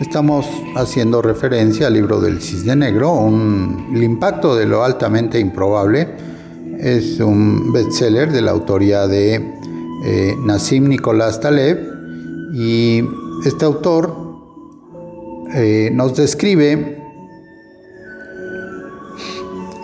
Estamos 0.00 0.44
haciendo 0.74 1.22
referencia 1.22 1.86
al 1.86 1.92
libro 1.92 2.20
del 2.20 2.42
Cisne 2.42 2.74
Negro, 2.74 3.28
el 3.28 4.02
impacto 4.02 4.56
de 4.56 4.66
lo 4.66 4.82
altamente 4.82 5.38
improbable. 5.38 6.16
Es 6.80 7.20
un 7.20 7.72
bestseller 7.72 8.32
de 8.32 8.42
la 8.42 8.50
autoría 8.50 9.06
de 9.06 9.36
eh, 10.04 10.34
Nassim 10.44 10.88
Nicolás 10.88 11.40
Taleb 11.40 11.78
y 12.52 13.04
este 13.44 13.64
autor 13.64 14.12
eh, 15.54 15.90
nos 15.92 16.16
describe 16.16 17.04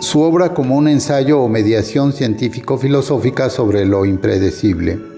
su 0.01 0.19
obra 0.19 0.53
como 0.53 0.75
un 0.75 0.89
ensayo 0.89 1.39
o 1.39 1.47
mediación 1.47 2.11
científico-filosófica 2.11 3.49
sobre 3.49 3.85
lo 3.85 4.03
impredecible. 4.03 5.12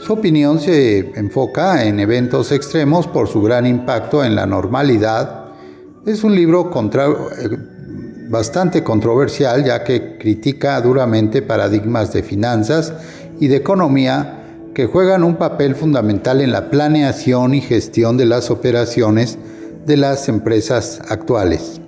Su 0.00 0.14
opinión 0.14 0.60
se 0.60 1.10
enfoca 1.18 1.84
en 1.84 2.00
eventos 2.00 2.52
extremos 2.52 3.06
por 3.06 3.28
su 3.28 3.42
gran 3.42 3.66
impacto 3.66 4.24
en 4.24 4.34
la 4.34 4.46
normalidad. 4.46 5.46
Es 6.06 6.24
un 6.24 6.34
libro 6.34 6.70
eh, 6.72 7.58
bastante 8.28 8.82
controversial 8.82 9.64
ya 9.64 9.84
que 9.84 10.16
critica 10.18 10.80
duramente 10.80 11.42
paradigmas 11.42 12.12
de 12.12 12.22
finanzas 12.22 12.92
y 13.40 13.48
de 13.48 13.56
economía 13.56 14.70
que 14.74 14.86
juegan 14.86 15.24
un 15.24 15.36
papel 15.36 15.74
fundamental 15.74 16.40
en 16.40 16.52
la 16.52 16.70
planeación 16.70 17.54
y 17.54 17.60
gestión 17.60 18.16
de 18.16 18.26
las 18.26 18.50
operaciones 18.50 19.38
de 19.84 19.96
las 19.96 20.28
empresas 20.28 21.00
actuales. 21.08 21.80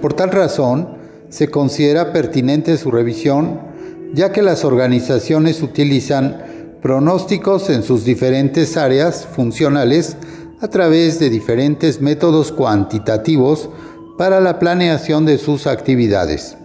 Por 0.00 0.14
tal 0.14 0.30
razón, 0.30 0.96
se 1.28 1.48
considera 1.48 2.12
pertinente 2.12 2.76
su 2.78 2.90
revisión, 2.90 3.60
ya 4.14 4.32
que 4.32 4.42
las 4.42 4.64
organizaciones 4.64 5.62
utilizan 5.62 6.49
pronósticos 6.82 7.70
en 7.70 7.82
sus 7.82 8.04
diferentes 8.04 8.76
áreas 8.76 9.26
funcionales 9.26 10.16
a 10.60 10.68
través 10.68 11.18
de 11.18 11.30
diferentes 11.30 12.00
métodos 12.00 12.52
cuantitativos 12.52 13.68
para 14.18 14.40
la 14.40 14.58
planeación 14.58 15.24
de 15.24 15.38
sus 15.38 15.66
actividades. 15.66 16.56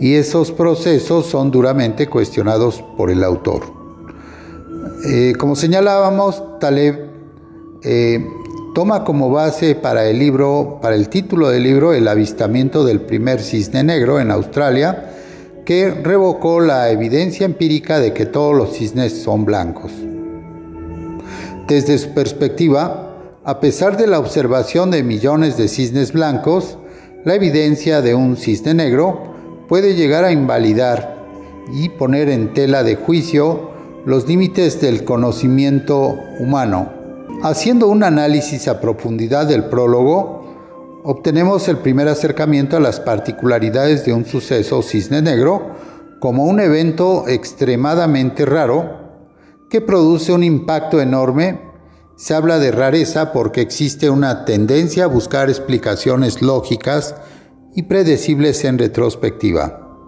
Y 0.00 0.14
esos 0.14 0.52
procesos 0.52 1.26
son 1.26 1.50
duramente 1.50 2.08
cuestionados 2.08 2.82
por 2.96 3.10
el 3.10 3.24
autor. 3.24 3.62
Eh, 5.06 5.34
como 5.38 5.56
señalábamos, 5.56 6.42
Taleb 6.58 7.06
eh, 7.82 8.26
toma 8.74 9.04
como 9.04 9.30
base 9.30 9.74
para 9.74 10.06
el 10.06 10.18
libro, 10.18 10.80
para 10.82 10.96
el 10.96 11.08
título 11.08 11.48
del 11.48 11.62
libro, 11.62 11.92
el 11.92 12.08
avistamiento 12.08 12.84
del 12.84 13.00
primer 13.00 13.40
cisne 13.40 13.84
negro 13.84 14.20
en 14.20 14.30
Australia, 14.30 15.12
que 15.66 15.90
revocó 15.90 16.60
la 16.60 16.90
evidencia 16.90 17.44
empírica 17.44 17.98
de 17.98 18.14
que 18.14 18.24
todos 18.24 18.54
los 18.54 18.74
cisnes 18.74 19.20
son 19.20 19.44
blancos. 19.44 19.90
Desde 21.66 21.98
su 21.98 22.14
perspectiva, 22.14 23.16
a 23.44 23.58
pesar 23.58 23.96
de 23.96 24.06
la 24.06 24.20
observación 24.20 24.92
de 24.92 25.02
millones 25.02 25.56
de 25.56 25.66
cisnes 25.66 26.12
blancos, 26.12 26.78
la 27.24 27.34
evidencia 27.34 28.00
de 28.00 28.14
un 28.14 28.36
cisne 28.36 28.74
negro 28.74 29.34
puede 29.68 29.96
llegar 29.96 30.24
a 30.24 30.30
invalidar 30.30 31.16
y 31.72 31.88
poner 31.88 32.28
en 32.28 32.54
tela 32.54 32.84
de 32.84 32.94
juicio 32.94 33.70
los 34.04 34.28
límites 34.28 34.80
del 34.80 35.02
conocimiento 35.02 36.16
humano. 36.38 36.92
Haciendo 37.42 37.88
un 37.88 38.04
análisis 38.04 38.68
a 38.68 38.80
profundidad 38.80 39.46
del 39.46 39.64
prólogo, 39.64 40.35
obtenemos 41.08 41.68
el 41.68 41.78
primer 41.78 42.08
acercamiento 42.08 42.76
a 42.76 42.80
las 42.80 42.98
particularidades 42.98 44.04
de 44.04 44.12
un 44.12 44.24
suceso 44.24 44.82
cisne 44.82 45.22
negro 45.22 45.70
como 46.18 46.46
un 46.46 46.58
evento 46.58 47.28
extremadamente 47.28 48.44
raro 48.44 49.28
que 49.70 49.80
produce 49.80 50.32
un 50.32 50.42
impacto 50.42 51.00
enorme. 51.00 51.60
Se 52.16 52.34
habla 52.34 52.58
de 52.58 52.72
rareza 52.72 53.32
porque 53.32 53.60
existe 53.60 54.10
una 54.10 54.44
tendencia 54.44 55.04
a 55.04 55.06
buscar 55.06 55.48
explicaciones 55.48 56.42
lógicas 56.42 57.14
y 57.76 57.84
predecibles 57.84 58.64
en 58.64 58.76
retrospectiva. 58.76 60.00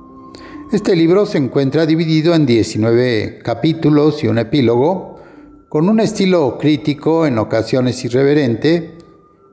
Este 0.73 0.97
libro 0.97 1.27
se 1.27 1.39
encuentra 1.39 1.87
dividido 1.87 2.35
en 2.35 2.45
19 2.45 3.39
capítulos 3.45 4.25
y 4.25 4.27
un 4.27 4.39
epílogo, 4.39 5.21
con 5.69 5.89
un 5.89 6.01
estilo 6.01 6.59
crítico, 6.59 7.25
en 7.25 7.39
ocasiones 7.39 8.05
irreverente. 8.05 8.98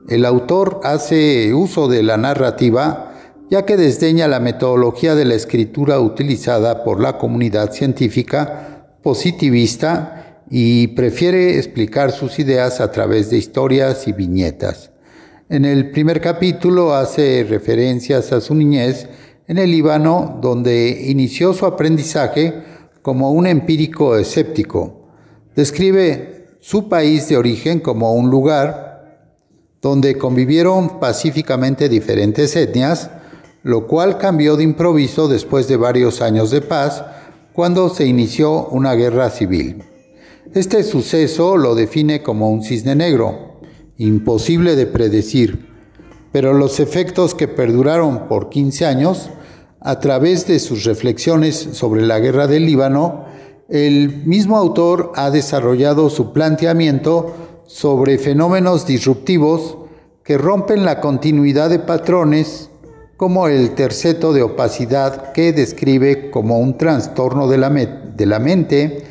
El 0.08 0.24
autor 0.24 0.80
hace 0.84 1.52
uso 1.52 1.88
de 1.88 2.02
la 2.02 2.16
narrativa 2.16 3.12
ya 3.50 3.64
que 3.64 3.76
desdeña 3.76 4.28
la 4.28 4.40
metodología 4.40 5.14
de 5.14 5.24
la 5.24 5.34
escritura 5.34 6.00
utilizada 6.00 6.82
por 6.82 7.00
la 7.00 7.16
comunidad 7.18 7.72
científica 7.72 8.98
positivista 9.02 10.42
y 10.50 10.88
prefiere 10.88 11.56
explicar 11.56 12.12
sus 12.12 12.38
ideas 12.38 12.80
a 12.80 12.90
través 12.90 13.30
de 13.30 13.38
historias 13.38 14.08
y 14.08 14.12
viñetas. 14.12 14.90
En 15.48 15.64
el 15.64 15.90
primer 15.90 16.20
capítulo 16.20 16.94
hace 16.94 17.46
referencias 17.48 18.32
a 18.32 18.40
su 18.40 18.54
niñez 18.54 19.08
en 19.46 19.58
el 19.58 19.70
Líbano, 19.70 20.38
donde 20.42 21.04
inició 21.06 21.52
su 21.52 21.66
aprendizaje 21.66 22.52
como 23.02 23.30
un 23.30 23.46
empírico 23.46 24.16
escéptico. 24.16 25.08
Describe 25.54 26.48
su 26.58 26.88
país 26.88 27.28
de 27.28 27.36
origen 27.36 27.78
como 27.78 28.12
un 28.14 28.28
lugar 28.28 28.85
donde 29.86 30.18
convivieron 30.18 30.98
pacíficamente 30.98 31.88
diferentes 31.88 32.56
etnias, 32.56 33.08
lo 33.62 33.86
cual 33.86 34.18
cambió 34.18 34.56
de 34.56 34.64
improviso 34.64 35.28
después 35.28 35.68
de 35.68 35.76
varios 35.76 36.22
años 36.22 36.50
de 36.50 36.60
paz, 36.60 37.04
cuando 37.52 37.88
se 37.88 38.04
inició 38.04 38.66
una 38.66 38.94
guerra 38.94 39.30
civil. 39.30 39.84
Este 40.52 40.82
suceso 40.82 41.56
lo 41.56 41.76
define 41.76 42.24
como 42.24 42.50
un 42.50 42.64
cisne 42.64 42.96
negro, 42.96 43.60
imposible 43.96 44.74
de 44.74 44.86
predecir, 44.86 45.68
pero 46.32 46.52
los 46.52 46.80
efectos 46.80 47.36
que 47.36 47.46
perduraron 47.46 48.26
por 48.26 48.48
15 48.48 48.86
años, 48.86 49.30
a 49.80 50.00
través 50.00 50.48
de 50.48 50.58
sus 50.58 50.82
reflexiones 50.82 51.54
sobre 51.54 52.02
la 52.02 52.18
guerra 52.18 52.48
del 52.48 52.66
Líbano, 52.66 53.26
el 53.68 54.24
mismo 54.26 54.56
autor 54.56 55.12
ha 55.14 55.30
desarrollado 55.30 56.10
su 56.10 56.32
planteamiento 56.32 57.45
sobre 57.66 58.18
fenómenos 58.18 58.86
disruptivos 58.86 59.76
que 60.22 60.38
rompen 60.38 60.84
la 60.84 61.00
continuidad 61.00 61.70
de 61.70 61.78
patrones 61.78 62.70
como 63.16 63.48
el 63.48 63.74
terceto 63.74 64.32
de 64.32 64.42
opacidad 64.42 65.32
que 65.32 65.52
describe 65.52 66.30
como 66.30 66.58
un 66.58 66.76
trastorno 66.76 67.48
de 67.48 67.58
la, 67.58 67.70
de 67.70 68.26
la 68.26 68.38
mente 68.38 69.04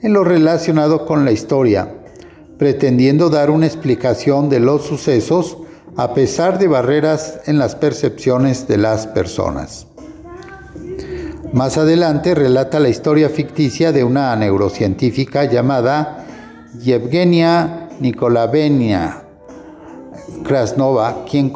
en 0.00 0.12
lo 0.12 0.24
relacionado 0.24 1.04
con 1.06 1.24
la 1.24 1.32
historia, 1.32 1.92
pretendiendo 2.58 3.28
dar 3.28 3.50
una 3.50 3.66
explicación 3.66 4.48
de 4.48 4.60
los 4.60 4.84
sucesos 4.86 5.58
a 5.96 6.14
pesar 6.14 6.58
de 6.58 6.68
barreras 6.68 7.40
en 7.46 7.58
las 7.58 7.74
percepciones 7.74 8.66
de 8.66 8.78
las 8.78 9.06
personas. 9.06 9.86
Más 11.52 11.76
adelante 11.76 12.34
relata 12.34 12.78
la 12.80 12.88
historia 12.88 13.28
ficticia 13.28 13.92
de 13.92 14.04
una 14.04 14.34
neurocientífica 14.36 15.44
llamada 15.44 16.24
Yevgenia 16.80 17.89
Nikolavenia 18.00 19.24
Krasnova, 20.42 21.24
quien 21.30 21.52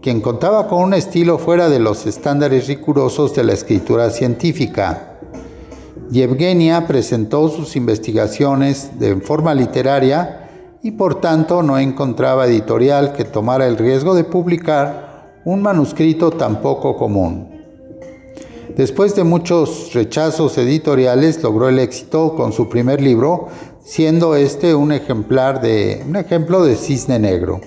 quien 0.00 0.20
contaba 0.20 0.68
con 0.68 0.82
un 0.82 0.94
estilo 0.94 1.38
fuera 1.38 1.68
de 1.68 1.80
los 1.80 2.06
estándares 2.06 2.68
rigurosos 2.68 3.34
de 3.34 3.42
la 3.42 3.54
escritura 3.54 4.10
científica. 4.10 5.18
Yevgenia 6.10 6.86
presentó 6.86 7.48
sus 7.48 7.74
investigaciones 7.74 8.98
de 8.98 9.16
forma 9.16 9.54
literaria 9.54 10.48
y 10.82 10.92
por 10.92 11.20
tanto 11.20 11.62
no 11.62 11.78
encontraba 11.78 12.46
editorial 12.46 13.12
que 13.12 13.24
tomara 13.24 13.66
el 13.66 13.76
riesgo 13.76 14.14
de 14.14 14.24
publicar 14.24 15.40
un 15.44 15.62
manuscrito 15.62 16.30
tan 16.30 16.62
poco 16.62 16.96
común. 16.96 17.58
Después 18.76 19.16
de 19.16 19.24
muchos 19.24 19.92
rechazos 19.92 20.56
editoriales, 20.56 21.42
logró 21.42 21.68
el 21.68 21.80
éxito 21.80 22.36
con 22.36 22.52
su 22.52 22.68
primer 22.68 23.00
libro, 23.00 23.48
siendo 23.88 24.36
este 24.36 24.74
un 24.74 24.92
ejemplar 24.92 25.62
de 25.62 26.04
un 26.06 26.16
ejemplo 26.16 26.62
de 26.62 26.76
cisne 26.76 27.18
negro. 27.18 27.62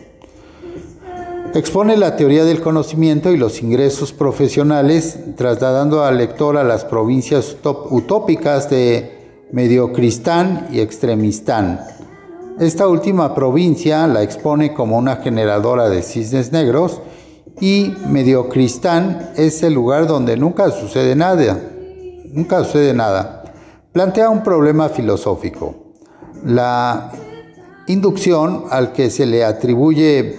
Expone 1.55 1.97
la 1.97 2.15
teoría 2.15 2.45
del 2.45 2.61
conocimiento 2.61 3.31
y 3.31 3.37
los 3.37 3.63
ingresos 3.63 4.13
profesionales, 4.13 5.17
trasladando 5.35 6.03
al 6.03 6.19
lector 6.19 6.57
a 6.57 6.63
las 6.63 6.85
provincias 6.85 7.57
utópicas 7.89 8.69
de 8.69 9.47
Mediocristán 9.51 10.67
y 10.71 10.79
Extremistán. 10.79 11.81
Esta 12.59 12.87
última 12.87 13.33
provincia 13.33 14.05
la 14.05 14.21
expone 14.21 14.75
como 14.75 14.99
una 14.99 15.15
generadora 15.17 15.89
de 15.89 16.03
cisnes 16.03 16.51
negros 16.51 17.01
y 17.59 17.95
Mediocristán 18.07 19.31
es 19.37 19.63
el 19.63 19.73
lugar 19.73 20.05
donde 20.05 20.37
nunca 20.37 20.69
sucede 20.69 21.15
nada. 21.15 21.59
Nunca 22.31 22.63
sucede 22.63 22.93
nada. 22.93 23.43
Plantea 23.91 24.29
un 24.29 24.43
problema 24.43 24.87
filosófico. 24.87 25.90
La 26.45 27.11
inducción 27.87 28.65
al 28.69 28.93
que 28.93 29.09
se 29.09 29.25
le 29.25 29.43
atribuye 29.43 30.37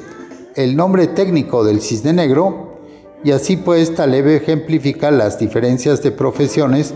el 0.56 0.76
nombre 0.76 1.06
técnico 1.06 1.64
del 1.64 1.80
cisne 1.80 2.12
negro 2.12 2.78
y 3.24 3.30
así 3.30 3.56
pues 3.56 3.94
Taleb 3.94 4.26
ejemplifica 4.28 5.10
las 5.10 5.38
diferencias 5.38 6.02
de 6.02 6.10
profesiones 6.10 6.94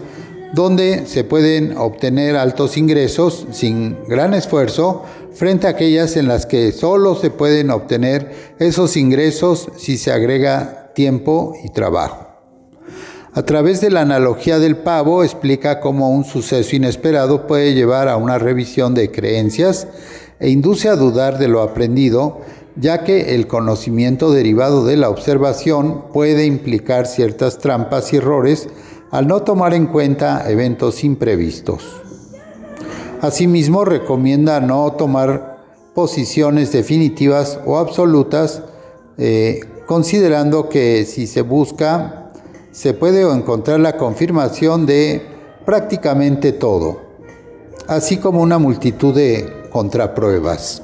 donde 0.53 1.07
se 1.07 1.25
pueden 1.25 1.77
obtener 1.77 2.37
altos 2.37 2.77
ingresos 2.77 3.47
sin 3.53 3.97
gran 4.09 4.35
esfuerzo 4.35 5.03
frente 5.35 5.66
a 5.66 5.71
aquellas 5.71 6.16
en 6.16 6.29
las 6.29 6.47
que 6.47 6.73
solo 6.73 7.14
se 7.14 7.31
pueden 7.31 7.71
obtener 7.71 8.55
esos 8.59 8.97
ingresos 8.97 9.69
si 9.77 9.99
se 9.99 10.12
agrega 10.12 10.92
tiempo 10.95 11.55
y 11.62 11.69
trabajo. 11.71 12.26
A 13.37 13.42
través 13.42 13.83
de 13.83 13.90
la 13.90 14.01
analogía 14.01 14.59
del 14.59 14.79
pavo 14.79 15.22
explica 15.22 15.79
cómo 15.79 16.09
un 16.09 16.25
suceso 16.25 16.75
inesperado 16.75 17.46
puede 17.46 17.75
llevar 17.75 18.09
a 18.09 18.16
una 18.16 18.38
revisión 18.38 18.94
de 18.94 19.11
creencias 19.11 19.88
e 20.40 20.49
induce 20.49 20.88
a 20.88 20.96
dudar 20.96 21.37
de 21.37 21.46
lo 21.46 21.61
aprendido 21.61 22.40
ya 22.77 23.05
que 23.05 23.35
el 23.35 23.46
conocimiento 23.46 24.33
derivado 24.33 24.87
de 24.87 24.96
la 24.96 25.11
observación 25.11 26.05
puede 26.14 26.46
implicar 26.46 27.07
ciertas 27.07 27.59
trampas 27.59 28.11
y 28.14 28.16
errores 28.16 28.70
al 29.11 29.27
no 29.27 29.42
tomar 29.42 29.75
en 29.75 29.85
cuenta 29.88 30.51
eventos 30.51 31.05
imprevistos. 31.05 31.85
Asimismo, 33.20 33.85
recomienda 33.85 34.61
no 34.61 34.92
tomar 34.92 35.59
posiciones 35.94 36.72
definitivas 36.72 37.61
o 37.66 37.77
absolutas, 37.77 38.62
eh, 39.18 39.61
considerando 39.87 40.70
que 40.70 41.05
si 41.05 41.27
se 41.27 41.42
busca, 41.42 42.26
se 42.77 42.93
puede 42.93 43.23
encontrar 43.23 43.81
la 43.81 43.97
confirmación 43.97 44.85
de 44.85 45.23
prácticamente 45.65 46.53
todo, 46.53 47.01
así 47.89 48.19
como 48.19 48.43
una 48.43 48.59
multitud 48.59 49.15
de 49.15 49.71
contrapruebas. 49.71 50.83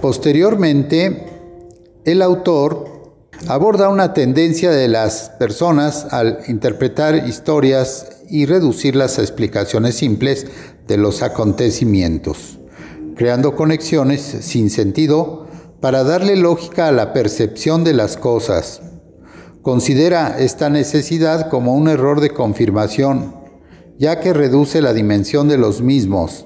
Posteriormente, 0.00 1.26
el 2.04 2.22
autor 2.22 3.12
aborda 3.46 3.88
una 3.88 4.14
tendencia 4.14 4.72
de 4.72 4.88
las 4.88 5.30
personas 5.38 6.08
al 6.10 6.40
interpretar 6.48 7.28
historias 7.28 8.08
y 8.28 8.46
reducirlas 8.46 9.20
a 9.20 9.22
explicaciones 9.22 9.94
simples 9.94 10.48
de 10.88 10.96
los 10.96 11.22
acontecimientos, 11.22 12.58
creando 13.14 13.54
conexiones 13.54 14.22
sin 14.22 14.70
sentido 14.70 15.46
para 15.80 16.02
darle 16.02 16.34
lógica 16.34 16.88
a 16.88 16.92
la 16.92 17.12
percepción 17.12 17.84
de 17.84 17.92
las 17.92 18.16
cosas. 18.16 18.82
Considera 19.62 20.38
esta 20.40 20.70
necesidad 20.70 21.48
como 21.48 21.76
un 21.76 21.86
error 21.86 22.20
de 22.20 22.30
confirmación, 22.30 23.36
ya 23.96 24.18
que 24.18 24.32
reduce 24.32 24.82
la 24.82 24.92
dimensión 24.92 25.46
de 25.46 25.56
los 25.56 25.82
mismos. 25.82 26.44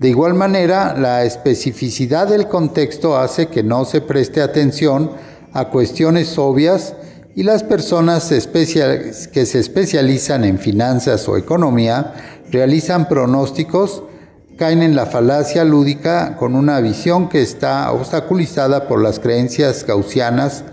De 0.00 0.08
igual 0.08 0.32
manera, 0.32 0.96
la 0.96 1.24
especificidad 1.24 2.28
del 2.28 2.48
contexto 2.48 3.18
hace 3.18 3.48
que 3.48 3.62
no 3.62 3.84
se 3.84 4.00
preste 4.00 4.40
atención 4.40 5.10
a 5.52 5.68
cuestiones 5.68 6.38
obvias 6.38 6.94
y 7.34 7.42
las 7.42 7.62
personas 7.62 8.30
que 8.30 9.44
se 9.44 9.58
especializan 9.58 10.44
en 10.44 10.58
finanzas 10.58 11.28
o 11.28 11.36
economía 11.36 12.14
realizan 12.50 13.06
pronósticos, 13.06 14.02
caen 14.56 14.82
en 14.82 14.96
la 14.96 15.04
falacia 15.04 15.62
lúdica 15.62 16.36
con 16.38 16.54
una 16.54 16.80
visión 16.80 17.28
que 17.28 17.42
está 17.42 17.92
obstaculizada 17.92 18.88
por 18.88 19.02
las 19.02 19.20
creencias 19.20 19.84
gaussianas 19.84 20.64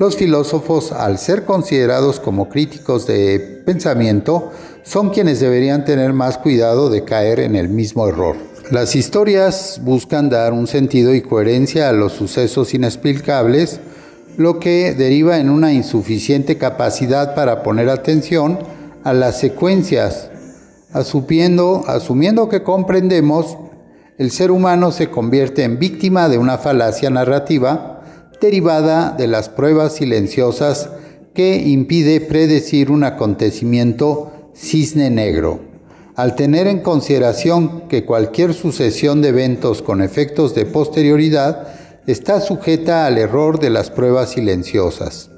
los 0.00 0.16
filósofos, 0.16 0.92
al 0.92 1.18
ser 1.18 1.44
considerados 1.44 2.20
como 2.20 2.48
críticos 2.48 3.06
de 3.06 3.62
pensamiento, 3.66 4.50
son 4.82 5.10
quienes 5.10 5.40
deberían 5.40 5.84
tener 5.84 6.14
más 6.14 6.38
cuidado 6.38 6.88
de 6.88 7.04
caer 7.04 7.38
en 7.38 7.54
el 7.54 7.68
mismo 7.68 8.08
error. 8.08 8.34
Las 8.70 8.96
historias 8.96 9.78
buscan 9.84 10.30
dar 10.30 10.54
un 10.54 10.66
sentido 10.66 11.14
y 11.14 11.20
coherencia 11.20 11.90
a 11.90 11.92
los 11.92 12.12
sucesos 12.12 12.72
inexplicables, 12.72 13.80
lo 14.38 14.58
que 14.58 14.94
deriva 14.94 15.36
en 15.36 15.50
una 15.50 15.74
insuficiente 15.74 16.56
capacidad 16.56 17.34
para 17.34 17.62
poner 17.62 17.90
atención 17.90 18.58
a 19.04 19.12
las 19.12 19.38
secuencias. 19.38 20.30
Asumiendo, 20.94 22.48
que 22.50 22.62
comprendemos, 22.62 23.58
el 24.16 24.30
ser 24.30 24.50
humano 24.50 24.92
se 24.92 25.10
convierte 25.10 25.62
en 25.62 25.78
víctima 25.78 26.30
de 26.30 26.38
una 26.38 26.56
falacia 26.56 27.10
narrativa 27.10 27.99
derivada 28.40 29.14
de 29.16 29.26
las 29.26 29.48
pruebas 29.48 29.94
silenciosas 29.94 30.90
que 31.34 31.56
impide 31.56 32.20
predecir 32.20 32.90
un 32.90 33.04
acontecimiento 33.04 34.32
cisne 34.54 35.10
negro 35.10 35.70
al 36.20 36.34
tener 36.34 36.66
en 36.66 36.80
consideración 36.80 37.88
que 37.88 38.04
cualquier 38.04 38.52
sucesión 38.52 39.22
de 39.22 39.28
eventos 39.28 39.80
con 39.80 40.02
efectos 40.02 40.54
de 40.54 40.66
posterioridad 40.66 41.68
está 42.06 42.42
sujeta 42.42 43.06
al 43.06 43.16
error 43.16 43.58
de 43.58 43.70
las 43.70 43.90
pruebas 43.90 44.28
silenciosas. 44.28 45.30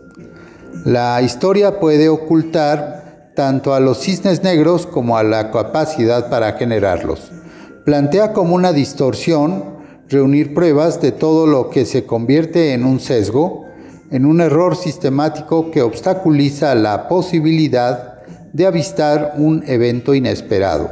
La 0.85 1.23
historia 1.23 1.79
puede 1.79 2.09
ocultar 2.09 3.31
tanto 3.37 3.75
a 3.75 3.81
los 3.81 3.99
cisnes 3.99 4.43
negros 4.43 4.89
como 4.89 5.17
a 5.17 5.23
la 5.23 5.53
capacidad 5.53 6.29
para 6.29 6.55
generarlos. 6.55 7.31
Plantea 7.85 8.33
como 8.33 8.57
una 8.57 8.73
distorsión 8.73 9.72
reunir 10.13 10.53
pruebas 10.53 11.01
de 11.01 11.11
todo 11.11 11.47
lo 11.47 11.71
que 11.71 11.87
se 11.87 12.05
convierte 12.05 12.75
en 12.75 12.85
un 12.85 13.01
sesgo, 13.01 13.65
en 14.11 14.27
un 14.27 14.43
error 14.43 14.77
sistemático 14.77 15.71
que 15.71 15.81
obstaculiza 15.81 16.75
la 16.75 17.09
posibilidad 17.09 18.23
de 18.53 18.67
avistar 18.67 19.35
un 19.39 19.65
evento 19.67 20.15
inesperado. 20.15 20.91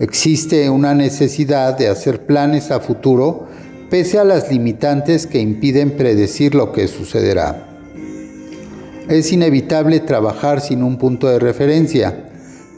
Existe 0.00 0.70
una 0.70 0.94
necesidad 0.94 1.76
de 1.76 1.88
hacer 1.88 2.24
planes 2.24 2.70
a 2.70 2.80
futuro 2.80 3.46
pese 3.90 4.18
a 4.18 4.24
las 4.24 4.50
limitantes 4.50 5.26
que 5.26 5.38
impiden 5.38 5.98
predecir 5.98 6.54
lo 6.54 6.72
que 6.72 6.88
sucederá. 6.88 7.68
Es 9.10 9.30
inevitable 9.32 10.00
trabajar 10.00 10.62
sin 10.62 10.82
un 10.82 10.96
punto 10.96 11.28
de 11.28 11.38
referencia, 11.38 12.30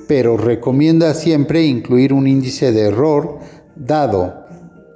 pero 0.09 0.37
recomienda 0.37 1.15
siempre 1.15 1.63
incluir 1.63 2.13
un 2.13 2.27
índice 2.27 2.73
de 2.73 2.89
error 2.89 3.39
dado 3.77 4.44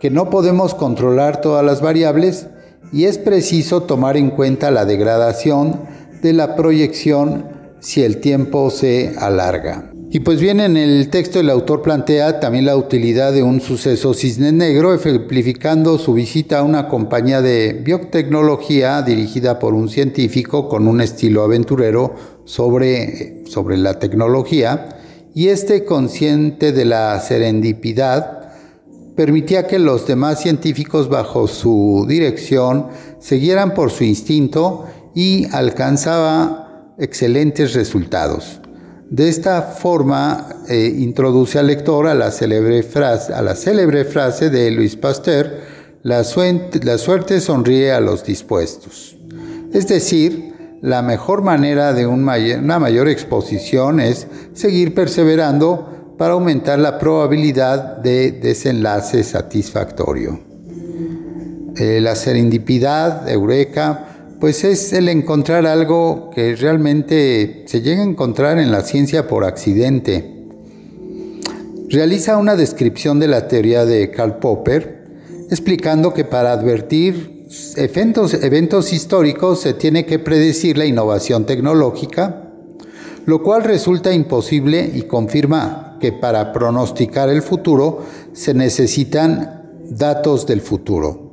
que 0.01 0.11
no 0.11 0.31
podemos 0.31 0.75
controlar 0.75 1.41
todas 1.41 1.65
las 1.65 1.81
variables 1.81 2.47
y 2.93 3.05
es 3.05 3.19
preciso 3.19 3.83
tomar 3.83 4.17
en 4.17 4.31
cuenta 4.31 4.71
la 4.71 4.85
degradación 4.85 5.81
de 6.23 6.33
la 6.33 6.57
proyección 6.57 7.47
si 7.81 8.03
el 8.03 8.19
tiempo 8.19 8.71
se 8.71 9.15
alarga. 9.19 9.93
Y 10.11 10.21
pues 10.21 10.41
bien, 10.41 10.59
en 10.61 10.79
el 10.79 11.11
texto 11.11 11.39
el 11.39 11.51
autor 11.51 11.83
plantea 11.83 12.41
también 12.41 12.65
la 12.65 12.79
utilidad 12.79 13.31
de 13.31 13.43
un 13.43 13.61
suceso 13.61 14.15
cisne 14.15 14.53
negro, 14.53 14.95
ejemplificando 14.95 15.99
su 15.99 16.15
visita 16.15 16.61
a 16.61 16.63
una 16.63 16.89
compañía 16.89 17.43
de 17.43 17.75
biotecnología 17.75 19.03
dirigida 19.03 19.59
por 19.59 19.75
un 19.75 19.91
científico 19.91 20.67
con 20.67 20.89
un 20.89 21.03
estilo 21.03 21.43
aventurero 21.43 22.15
sobre, 22.47 23.45
sobre 23.47 23.77
la 23.77 23.99
tecnología, 23.99 24.89
y 25.35 25.49
este 25.49 25.85
consciente 25.85 26.73
de 26.73 26.87
la 26.87 27.21
serendipidad, 27.21 28.38
permitía 29.19 29.67
que 29.67 29.81
los 29.81 30.07
demás 30.07 30.41
científicos 30.41 31.09
bajo 31.09 31.49
su 31.49 32.07
dirección 32.09 32.87
siguieran 33.19 33.75
por 33.75 33.91
su 33.91 34.05
instinto 34.05 34.87
y 35.13 35.45
alcanzaba 35.51 36.95
excelentes 36.99 37.75
resultados. 37.75 38.61
De 39.11 39.29
esta 39.29 39.63
forma 39.63 40.47
eh, 40.69 40.95
introduce 41.01 41.59
al 41.59 41.67
lector 41.67 42.07
a 42.07 42.15
la, 42.15 42.31
célebre 42.31 42.85
frase, 42.85 44.51
de 44.51 44.71
Luis 44.71 44.95
Pasteur, 44.95 45.63
la 46.05 46.23
suerte 46.23 47.41
sonríe 47.41 47.91
a 47.91 48.01
los 48.01 48.23
dispuestos. 48.23 49.17
Es 49.73 49.89
decir, 49.89 50.55
la 50.81 51.03
mejor 51.03 51.43
manera 51.43 51.93
de 51.93 52.07
una 52.07 52.79
mayor 52.79 53.09
exposición 53.09 53.99
es 53.99 54.29
seguir 54.53 54.95
perseverando 54.95 55.98
para 56.19 56.35
aumentar 56.35 56.81
la 56.81 56.99
probabilidad 56.99 57.99
de 57.99 58.33
desenlace 58.33 59.23
satisfactorio. 59.23 60.41
La 61.77 62.17
serendipidad, 62.17 63.29
eureka, 63.29 64.37
pues 64.41 64.65
es 64.65 64.93
el 64.93 65.09
encontrar 65.09 65.65
algo 65.65 66.31
que 66.35 66.57
realmente 66.57 67.65
se 67.67 67.83
llega 67.83 68.03
a 68.03 68.05
encontrar 68.05 68.59
en 68.59 68.73
la 68.73 68.81
ciencia 68.81 69.29
por 69.29 69.45
accidente. 69.45 70.35
Realiza 71.89 72.37
una 72.37 72.57
descripción 72.57 73.21
de 73.21 73.29
la 73.29 73.47
teoría 73.47 73.87
de 73.87 74.11
Karl 74.11 74.39
Popper, 74.39 75.07
explicando 75.51 76.13
que 76.13 76.25
para 76.25 76.51
advertir 76.53 77.47
eventos 77.77 78.93
históricos 78.93 79.61
se 79.61 79.73
tiene 79.73 80.05
que 80.05 80.19
predecir 80.19 80.77
la 80.77 80.85
innovación 80.85 81.47
tecnológica, 81.47 82.48
lo 83.29 83.43
cual 83.43 83.63
resulta 83.63 84.11
imposible 84.11 84.91
y 84.95 85.03
confirma 85.03 85.99
que 86.01 86.13
para 86.13 86.51
pronosticar 86.51 87.29
el 87.29 87.43
futuro 87.43 87.99
se 88.33 88.55
necesitan 88.55 89.67
datos 89.91 90.47
del 90.47 90.63
futuro. 90.63 91.29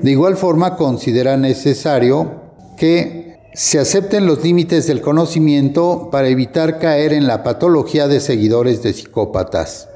De 0.00 0.08
igual 0.08 0.36
forma, 0.36 0.76
considera 0.76 1.36
necesario 1.36 2.30
que 2.76 3.40
se 3.54 3.80
acepten 3.80 4.24
los 4.24 4.44
límites 4.44 4.86
del 4.86 5.00
conocimiento 5.00 6.10
para 6.12 6.28
evitar 6.28 6.78
caer 6.78 7.12
en 7.12 7.26
la 7.26 7.42
patología 7.42 8.06
de 8.06 8.20
seguidores 8.20 8.84
de 8.84 8.92
psicópatas. 8.92 9.88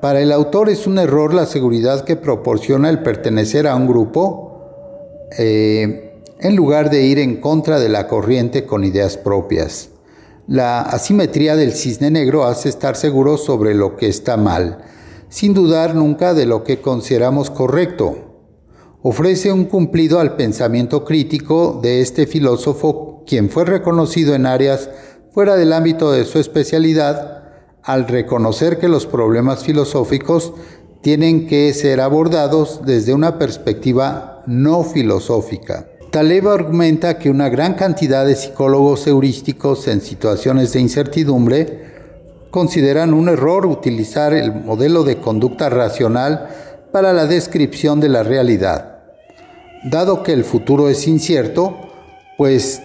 Para 0.00 0.22
el 0.22 0.32
autor 0.32 0.70
es 0.70 0.86
un 0.86 0.96
error 0.98 1.34
la 1.34 1.44
seguridad 1.44 2.06
que 2.06 2.16
proporciona 2.16 2.88
el 2.88 3.02
pertenecer 3.02 3.66
a 3.66 3.76
un 3.76 3.86
grupo 3.86 5.28
eh, 5.38 6.09
en 6.40 6.56
lugar 6.56 6.90
de 6.90 7.02
ir 7.02 7.18
en 7.18 7.40
contra 7.40 7.78
de 7.78 7.88
la 7.88 8.08
corriente 8.08 8.66
con 8.66 8.84
ideas 8.84 9.16
propias. 9.16 9.90
La 10.46 10.80
asimetría 10.80 11.56
del 11.56 11.72
cisne 11.72 12.10
negro 12.10 12.44
hace 12.44 12.68
estar 12.68 12.96
seguros 12.96 13.44
sobre 13.44 13.74
lo 13.74 13.96
que 13.96 14.08
está 14.08 14.36
mal, 14.36 14.78
sin 15.28 15.54
dudar 15.54 15.94
nunca 15.94 16.34
de 16.34 16.46
lo 16.46 16.64
que 16.64 16.80
consideramos 16.80 17.50
correcto 17.50 18.30
ofrece 19.02 19.52
un 19.52 19.64
cumplido 19.64 20.20
al 20.20 20.36
pensamiento 20.36 21.04
crítico 21.04 21.78
de 21.82 22.00
este 22.00 22.26
filósofo, 22.26 23.22
quien 23.26 23.48
fue 23.48 23.64
reconocido 23.64 24.34
en 24.34 24.46
áreas 24.46 24.90
fuera 25.32 25.56
del 25.56 25.72
ámbito 25.72 26.12
de 26.12 26.24
su 26.24 26.38
especialidad, 26.38 27.44
al 27.82 28.06
reconocer 28.08 28.78
que 28.78 28.88
los 28.88 29.06
problemas 29.06 29.64
filosóficos 29.64 30.52
tienen 31.00 31.46
que 31.46 31.72
ser 31.72 32.00
abordados 32.00 32.82
desde 32.84 33.14
una 33.14 33.38
perspectiva 33.38 34.42
no 34.46 34.84
filosófica. 34.84 35.89
Taleb 36.10 36.48
argumenta 36.48 37.18
que 37.18 37.30
una 37.30 37.48
gran 37.48 37.74
cantidad 37.74 38.26
de 38.26 38.34
psicólogos 38.34 39.06
heurísticos 39.06 39.86
en 39.86 40.00
situaciones 40.00 40.72
de 40.72 40.80
incertidumbre 40.80 41.84
consideran 42.50 43.14
un 43.14 43.28
error 43.28 43.64
utilizar 43.64 44.34
el 44.34 44.52
modelo 44.52 45.04
de 45.04 45.20
conducta 45.20 45.68
racional 45.68 46.48
para 46.90 47.12
la 47.12 47.26
descripción 47.26 48.00
de 48.00 48.08
la 48.08 48.24
realidad. 48.24 48.98
Dado 49.84 50.24
que 50.24 50.32
el 50.32 50.42
futuro 50.42 50.88
es 50.88 51.06
incierto, 51.06 51.76
pues 52.36 52.82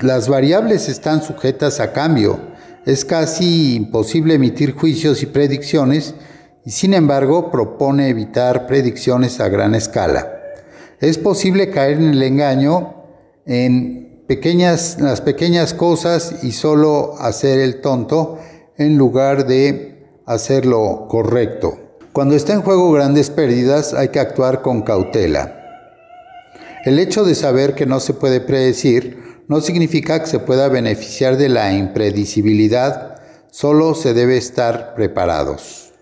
las 0.00 0.28
variables 0.28 0.88
están 0.88 1.22
sujetas 1.22 1.78
a 1.78 1.92
cambio. 1.92 2.40
Es 2.84 3.04
casi 3.04 3.76
imposible 3.76 4.34
emitir 4.34 4.72
juicios 4.72 5.22
y 5.22 5.26
predicciones 5.26 6.16
y 6.64 6.72
sin 6.72 6.92
embargo 6.92 7.52
propone 7.52 8.08
evitar 8.08 8.66
predicciones 8.66 9.38
a 9.38 9.48
gran 9.48 9.76
escala. 9.76 10.35
Es 11.00 11.18
posible 11.18 11.70
caer 11.70 11.98
en 11.98 12.10
el 12.10 12.22
engaño 12.22 12.94
en 13.44 14.24
pequeñas, 14.26 14.96
las 14.98 15.20
pequeñas 15.20 15.74
cosas 15.74 16.42
y 16.42 16.52
solo 16.52 17.16
hacer 17.18 17.58
el 17.58 17.82
tonto 17.82 18.38
en 18.78 18.96
lugar 18.96 19.46
de 19.46 20.06
hacer 20.24 20.64
lo 20.64 21.06
correcto. 21.08 21.78
Cuando 22.12 22.34
está 22.34 22.54
en 22.54 22.62
juego 22.62 22.90
grandes 22.92 23.28
pérdidas 23.28 23.92
hay 23.92 24.08
que 24.08 24.20
actuar 24.20 24.62
con 24.62 24.82
cautela. 24.82 25.62
El 26.86 26.98
hecho 26.98 27.24
de 27.24 27.34
saber 27.34 27.74
que 27.74 27.84
no 27.84 28.00
se 28.00 28.14
puede 28.14 28.40
predecir 28.40 29.42
no 29.48 29.60
significa 29.60 30.20
que 30.20 30.26
se 30.26 30.38
pueda 30.38 30.68
beneficiar 30.68 31.36
de 31.36 31.50
la 31.50 31.72
impredecibilidad, 31.74 33.20
solo 33.50 33.94
se 33.94 34.14
debe 34.14 34.38
estar 34.38 34.94
preparados. 34.94 35.92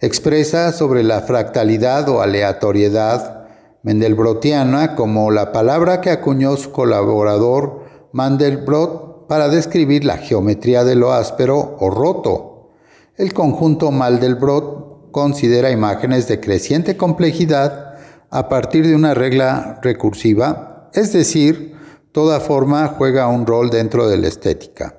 Expresa 0.00 0.70
sobre 0.72 1.02
la 1.02 1.22
fractalidad 1.22 2.08
o 2.08 2.22
aleatoriedad 2.22 3.37
mendelbrotiana 3.82 4.94
como 4.94 5.30
la 5.30 5.52
palabra 5.52 6.00
que 6.00 6.10
acuñó 6.10 6.56
su 6.56 6.72
colaborador 6.72 7.84
Mandelbrot 8.12 9.26
para 9.28 9.48
describir 9.48 10.04
la 10.04 10.16
geometría 10.18 10.84
de 10.84 10.94
lo 10.94 11.12
áspero 11.12 11.76
o 11.78 11.90
roto. 11.90 12.70
El 13.16 13.34
conjunto 13.34 13.90
Mandelbrot 13.90 15.10
considera 15.12 15.70
imágenes 15.70 16.28
de 16.28 16.40
creciente 16.40 16.96
complejidad 16.96 17.94
a 18.30 18.48
partir 18.48 18.86
de 18.86 18.94
una 18.94 19.14
regla 19.14 19.80
recursiva, 19.82 20.90
es 20.92 21.12
decir, 21.12 21.76
toda 22.12 22.40
forma 22.40 22.88
juega 22.88 23.28
un 23.28 23.46
rol 23.46 23.70
dentro 23.70 24.08
de 24.08 24.18
la 24.18 24.28
estética. 24.28 24.96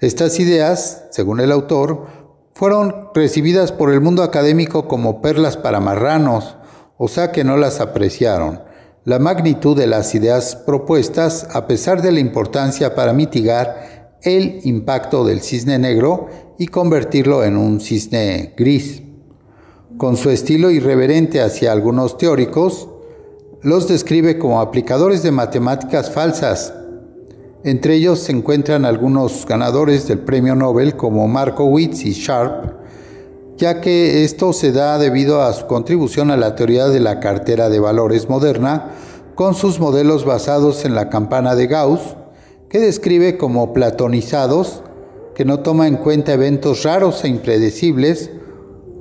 Estas 0.00 0.38
ideas, 0.38 1.04
según 1.10 1.40
el 1.40 1.52
autor, 1.52 2.06
fueron 2.54 3.08
recibidas 3.14 3.72
por 3.72 3.92
el 3.92 4.00
mundo 4.00 4.22
académico 4.22 4.86
como 4.86 5.20
perlas 5.20 5.56
para 5.56 5.80
marranos, 5.80 6.56
o 6.96 7.08
sea 7.08 7.32
que 7.32 7.44
no 7.44 7.56
las 7.56 7.80
apreciaron. 7.80 8.60
La 9.04 9.18
magnitud 9.18 9.76
de 9.76 9.86
las 9.86 10.14
ideas 10.14 10.56
propuestas, 10.56 11.48
a 11.52 11.66
pesar 11.66 12.00
de 12.00 12.12
la 12.12 12.20
importancia 12.20 12.94
para 12.94 13.12
mitigar 13.12 14.18
el 14.22 14.60
impacto 14.64 15.24
del 15.24 15.42
cisne 15.42 15.78
negro 15.78 16.28
y 16.58 16.68
convertirlo 16.68 17.44
en 17.44 17.56
un 17.56 17.80
cisne 17.80 18.54
gris. 18.56 19.02
Con 19.98 20.16
su 20.16 20.30
estilo 20.30 20.70
irreverente 20.70 21.40
hacia 21.40 21.70
algunos 21.70 22.16
teóricos, 22.16 22.88
los 23.62 23.88
describe 23.88 24.38
como 24.38 24.60
aplicadores 24.60 25.22
de 25.22 25.30
matemáticas 25.30 26.10
falsas. 26.10 26.74
Entre 27.64 27.94
ellos 27.94 28.18
se 28.20 28.32
encuentran 28.32 28.84
algunos 28.84 29.46
ganadores 29.46 30.08
del 30.08 30.18
premio 30.18 30.54
Nobel 30.54 30.96
como 30.96 31.28
Markowitz 31.28 32.04
y 32.04 32.12
Sharp, 32.12 32.83
ya 33.56 33.80
que 33.80 34.24
esto 34.24 34.52
se 34.52 34.72
da 34.72 34.98
debido 34.98 35.42
a 35.42 35.52
su 35.52 35.66
contribución 35.66 36.30
a 36.30 36.36
la 36.36 36.56
teoría 36.56 36.88
de 36.88 37.00
la 37.00 37.20
cartera 37.20 37.68
de 37.68 37.80
valores 37.80 38.28
moderna, 38.28 38.90
con 39.34 39.54
sus 39.54 39.80
modelos 39.80 40.24
basados 40.24 40.84
en 40.84 40.94
la 40.94 41.08
campana 41.08 41.54
de 41.54 41.66
Gauss, 41.66 42.16
que 42.68 42.80
describe 42.80 43.38
como 43.38 43.72
platonizados, 43.72 44.82
que 45.34 45.44
no 45.44 45.60
toma 45.60 45.86
en 45.86 45.96
cuenta 45.96 46.32
eventos 46.32 46.82
raros 46.82 47.24
e 47.24 47.28
impredecibles, 47.28 48.30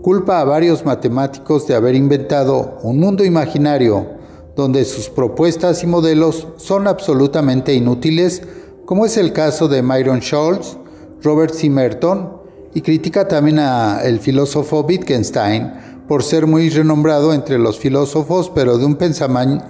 culpa 0.01 0.39
a 0.39 0.43
varios 0.43 0.85
matemáticos 0.85 1.65
de 1.67 1.75
haber 1.75 1.95
inventado 1.95 2.77
un 2.83 2.99
mundo 2.99 3.23
imaginario 3.23 4.21
donde 4.55 4.85
sus 4.85 5.09
propuestas 5.09 5.83
y 5.83 5.87
modelos 5.87 6.47
son 6.57 6.87
absolutamente 6.87 7.73
inútiles, 7.73 8.43
como 8.85 9.05
es 9.05 9.17
el 9.17 9.33
caso 9.33 9.67
de 9.67 9.81
Myron 9.81 10.21
Scholz, 10.21 10.77
Robert 11.21 11.53
C. 11.53 11.69
y 12.73 12.81
critica 12.81 13.27
también 13.27 13.59
al 13.59 14.19
filósofo 14.19 14.81
Wittgenstein 14.81 15.71
por 16.07 16.23
ser 16.23 16.47
muy 16.47 16.69
renombrado 16.69 17.33
entre 17.33 17.57
los 17.57 17.79
filósofos, 17.79 18.51
pero 18.53 18.77
de 18.77 18.86
un, 18.86 18.97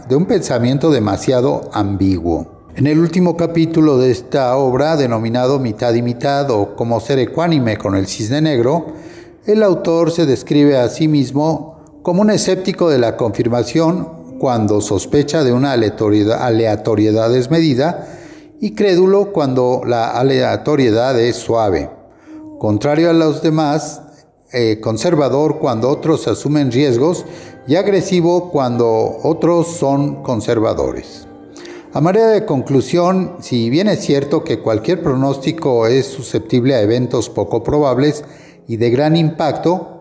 de 0.10 0.16
un 0.16 0.26
pensamiento 0.26 0.90
demasiado 0.92 1.70
ambiguo. 1.74 2.70
En 2.76 2.88
el 2.88 3.00
último 3.00 3.38
capítulo 3.38 4.00
de 4.00 4.10
esta 4.10 4.58
obra, 4.58 4.98
denominado 4.98 5.60
Mitad 5.60 5.94
y 5.94 6.02
Mitad 6.02 6.50
o 6.50 6.76
Cómo 6.76 7.00
ser 7.00 7.20
ecuánime 7.20 7.78
con 7.78 7.96
el 7.96 8.08
cisne 8.08 8.42
negro, 8.42 8.88
el 9.46 9.62
autor 9.62 10.12
se 10.12 10.26
describe 10.26 10.78
a 10.78 10.90
sí 10.90 11.08
mismo 11.08 12.00
como 12.02 12.22
un 12.22 12.32
escéptico 12.32 12.90
de 12.90 12.98
la 12.98 13.16
confirmación 13.16 14.38
cuando 14.40 14.82
sospecha 14.82 15.44
de 15.44 15.54
una 15.54 15.74
aleatoriedad 15.74 17.30
desmedida 17.30 18.08
y 18.60 18.72
crédulo 18.72 19.32
cuando 19.32 19.84
la 19.86 20.10
aleatoriedad 20.10 21.20
es 21.20 21.36
suave. 21.36 22.03
Contrario 22.60 23.10
a 23.10 23.14
los 23.14 23.42
demás, 23.42 24.02
eh, 24.52 24.80
conservador 24.80 25.60
cuando 25.60 25.90
otros 25.90 26.28
asumen 26.28 26.72
riesgos 26.72 27.26
y 27.68 27.76
agresivo 27.76 28.52
cuando 28.52 29.18
otros 29.24 29.68
son 29.68 30.22
conservadores. 30.24 31.28
A 31.94 32.02
manera 32.02 32.28
de 32.30 32.46
conclusión, 32.46 33.38
si 33.40 33.70
bien 33.70 33.88
es 33.88 34.00
cierto 34.00 34.44
que 34.44 34.60
cualquier 34.60 35.04
pronóstico 35.04 35.88
es 35.88 36.08
susceptible 36.08 36.76
a 36.76 36.82
eventos 36.82 37.30
poco 37.30 37.64
probables, 37.64 38.24
y 38.68 38.78
de 38.78 38.90
gran 38.90 39.16
impacto, 39.16 39.94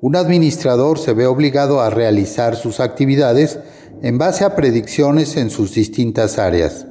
un 0.00 0.16
administrador 0.16 0.98
se 0.98 1.14
ve 1.14 1.26
obligado 1.26 1.80
a 1.80 1.90
realizar 1.90 2.56
sus 2.56 2.80
actividades 2.80 3.58
en 4.02 4.18
base 4.18 4.44
a 4.44 4.54
predicciones 4.54 5.36
en 5.36 5.50
sus 5.50 5.74
distintas 5.74 6.38
áreas. 6.38 6.86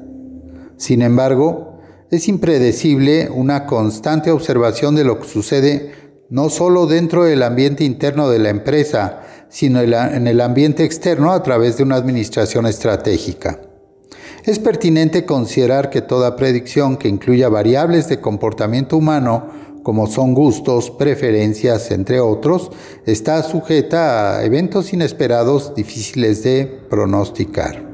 Sin 0.77 1.01
embargo, 1.01 1.72
es 2.15 2.27
impredecible 2.27 3.29
una 3.33 3.65
constante 3.65 4.29
observación 4.29 4.95
de 4.95 5.03
lo 5.03 5.19
que 5.19 5.27
sucede 5.27 5.91
no 6.29 6.49
solo 6.49 6.85
dentro 6.85 7.23
del 7.23 7.41
ambiente 7.41 7.83
interno 7.83 8.29
de 8.29 8.39
la 8.39 8.49
empresa, 8.49 9.21
sino 9.49 9.81
en 9.81 10.27
el 10.27 10.41
ambiente 10.41 10.83
externo 10.83 11.31
a 11.31 11.41
través 11.41 11.77
de 11.77 11.83
una 11.83 11.95
administración 11.95 12.65
estratégica. 12.67 13.61
Es 14.43 14.59
pertinente 14.59 15.25
considerar 15.25 15.89
que 15.89 16.01
toda 16.01 16.35
predicción 16.35 16.97
que 16.97 17.07
incluya 17.07 17.49
variables 17.49 18.09
de 18.09 18.19
comportamiento 18.19 18.97
humano 18.97 19.47
como 19.83 20.07
son 20.07 20.33
gustos, 20.33 20.91
preferencias, 20.91 21.91
entre 21.91 22.21
otros, 22.21 22.71
está 23.05 23.43
sujeta 23.43 24.37
a 24.37 24.45
eventos 24.45 24.93
inesperados 24.93 25.75
difíciles 25.75 26.41
de 26.43 26.65
pronosticar. 26.89 27.85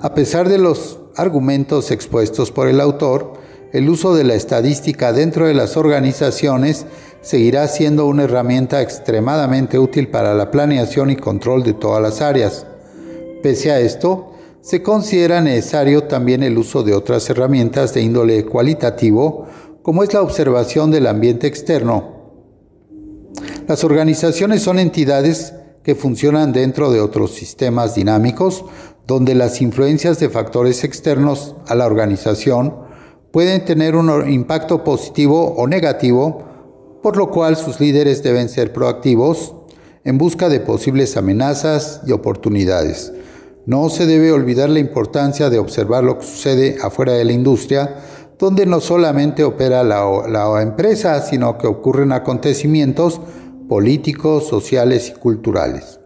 A 0.00 0.14
pesar 0.14 0.48
de 0.48 0.58
los 0.58 0.99
argumentos 1.16 1.90
expuestos 1.90 2.50
por 2.50 2.68
el 2.68 2.80
autor, 2.80 3.34
el 3.72 3.88
uso 3.88 4.14
de 4.14 4.24
la 4.24 4.34
estadística 4.34 5.12
dentro 5.12 5.46
de 5.46 5.54
las 5.54 5.76
organizaciones 5.76 6.86
seguirá 7.20 7.68
siendo 7.68 8.06
una 8.06 8.24
herramienta 8.24 8.82
extremadamente 8.82 9.78
útil 9.78 10.08
para 10.08 10.34
la 10.34 10.50
planeación 10.50 11.10
y 11.10 11.16
control 11.16 11.62
de 11.62 11.74
todas 11.74 12.02
las 12.02 12.20
áreas. 12.20 12.66
Pese 13.42 13.70
a 13.70 13.80
esto, 13.80 14.32
se 14.60 14.82
considera 14.82 15.40
necesario 15.40 16.04
también 16.04 16.42
el 16.42 16.58
uso 16.58 16.82
de 16.82 16.94
otras 16.94 17.28
herramientas 17.30 17.94
de 17.94 18.02
índole 18.02 18.44
cualitativo 18.44 19.46
como 19.82 20.02
es 20.02 20.12
la 20.12 20.20
observación 20.20 20.90
del 20.90 21.06
ambiente 21.06 21.46
externo. 21.46 22.20
Las 23.66 23.84
organizaciones 23.84 24.62
son 24.62 24.78
entidades 24.78 25.54
que 25.82 25.94
funcionan 25.94 26.52
dentro 26.52 26.90
de 26.90 27.00
otros 27.00 27.32
sistemas 27.32 27.94
dinámicos 27.94 28.64
donde 29.10 29.34
las 29.34 29.60
influencias 29.60 30.20
de 30.20 30.28
factores 30.28 30.84
externos 30.84 31.56
a 31.66 31.74
la 31.74 31.84
organización 31.84 32.76
pueden 33.32 33.64
tener 33.64 33.96
un 33.96 34.30
impacto 34.30 34.84
positivo 34.84 35.52
o 35.56 35.66
negativo, 35.66 36.44
por 37.02 37.16
lo 37.16 37.28
cual 37.32 37.56
sus 37.56 37.80
líderes 37.80 38.22
deben 38.22 38.48
ser 38.48 38.72
proactivos 38.72 39.56
en 40.04 40.16
busca 40.16 40.48
de 40.48 40.60
posibles 40.60 41.16
amenazas 41.16 42.02
y 42.06 42.12
oportunidades. 42.12 43.12
No 43.66 43.90
se 43.90 44.06
debe 44.06 44.30
olvidar 44.30 44.70
la 44.70 44.78
importancia 44.78 45.50
de 45.50 45.58
observar 45.58 46.04
lo 46.04 46.20
que 46.20 46.26
sucede 46.26 46.76
afuera 46.80 47.14
de 47.14 47.24
la 47.24 47.32
industria, 47.32 47.96
donde 48.38 48.64
no 48.64 48.78
solamente 48.80 49.42
opera 49.42 49.82
la, 49.82 50.62
empresa, 50.62 51.20
sino 51.20 51.58
que 51.58 51.66
ocurren 51.66 52.12
acontecimientos 52.12 53.20
políticos, 53.68 54.46
sociales 54.46 55.12
y 55.16 55.18
culturales. 55.18 55.99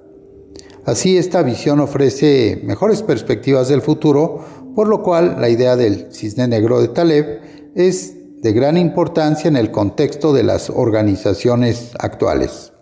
Así 0.87 1.17
esta 1.17 1.43
visión 1.43 1.81
ofrece 1.81 2.61
mejores 2.63 3.03
perspectivas 3.03 3.69
del 3.69 3.81
futuro, 3.81 4.45
por 4.75 4.87
lo 4.87 5.03
cual 5.03 5.37
la 5.41 5.49
idea 5.49 5.77
del 5.77 6.13
cisne 6.13 6.47
negro 6.47 6.81
de 6.81 6.89
Taleb 6.89 7.41
es 7.75 8.15
de 8.43 8.53
gran 8.53 8.77
importancia 8.77 9.49
en 9.49 9.57
el 9.57 9.71
contexto 9.71 10.35
de 10.35 10.43
las 10.43 10.69
organizaciones 10.69 11.93
actuales. 11.99 12.73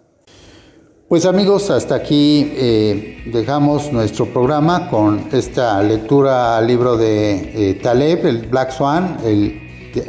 Pues 1.08 1.26
amigos, 1.26 1.70
hasta 1.70 1.94
aquí 1.94 2.50
eh, 2.56 3.22
dejamos 3.32 3.92
nuestro 3.92 4.32
programa 4.32 4.88
con 4.90 5.28
esta 5.30 5.80
lectura 5.82 6.56
al 6.56 6.66
libro 6.66 6.96
de 6.96 7.70
eh, 7.70 7.74
Taleb, 7.74 8.26
el 8.26 8.48
Black 8.48 8.72
Swan, 8.72 9.18
el 9.24 9.60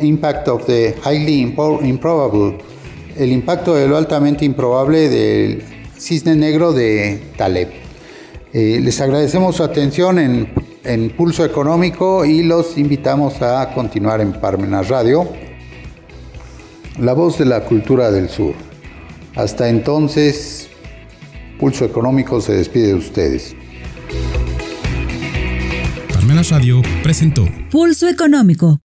Impact 0.01 0.47
of 0.47 0.65
the 0.65 0.95
Highly 1.05 1.41
Improbable, 1.83 2.57
el 3.17 3.31
impacto 3.31 3.75
de 3.75 3.87
lo 3.87 3.97
altamente 3.97 4.45
improbable 4.45 5.09
del 5.09 5.63
cisne 5.97 6.35
negro 6.35 6.73
de 6.73 7.21
Taleb. 7.37 7.82
Eh, 8.53 8.79
les 8.83 9.01
agradecemos 9.01 9.55
su 9.55 9.63
atención 9.63 10.19
en, 10.19 10.53
en, 10.83 11.09
Pulso 11.09 11.43
Económico 11.43 12.23
y 12.23 12.43
los 12.43 12.77
invitamos 12.77 13.41
a 13.41 13.73
continuar 13.73 14.21
en 14.21 14.31
Parmenas 14.31 14.89
Radio, 14.89 15.27
la 16.99 17.13
voz 17.13 17.39
de 17.39 17.45
la 17.45 17.61
cultura 17.61 18.11
del 18.11 18.29
sur. 18.29 18.53
Hasta 19.35 19.69
entonces, 19.69 20.69
Pulso 21.59 21.83
Económico 21.83 22.39
se 22.41 22.53
despide 22.53 22.89
de 22.89 22.93
ustedes. 22.93 23.55
Parmenas 26.13 26.51
Radio 26.51 26.83
presentó 27.01 27.47
Pulso 27.71 28.07
Económico 28.07 28.79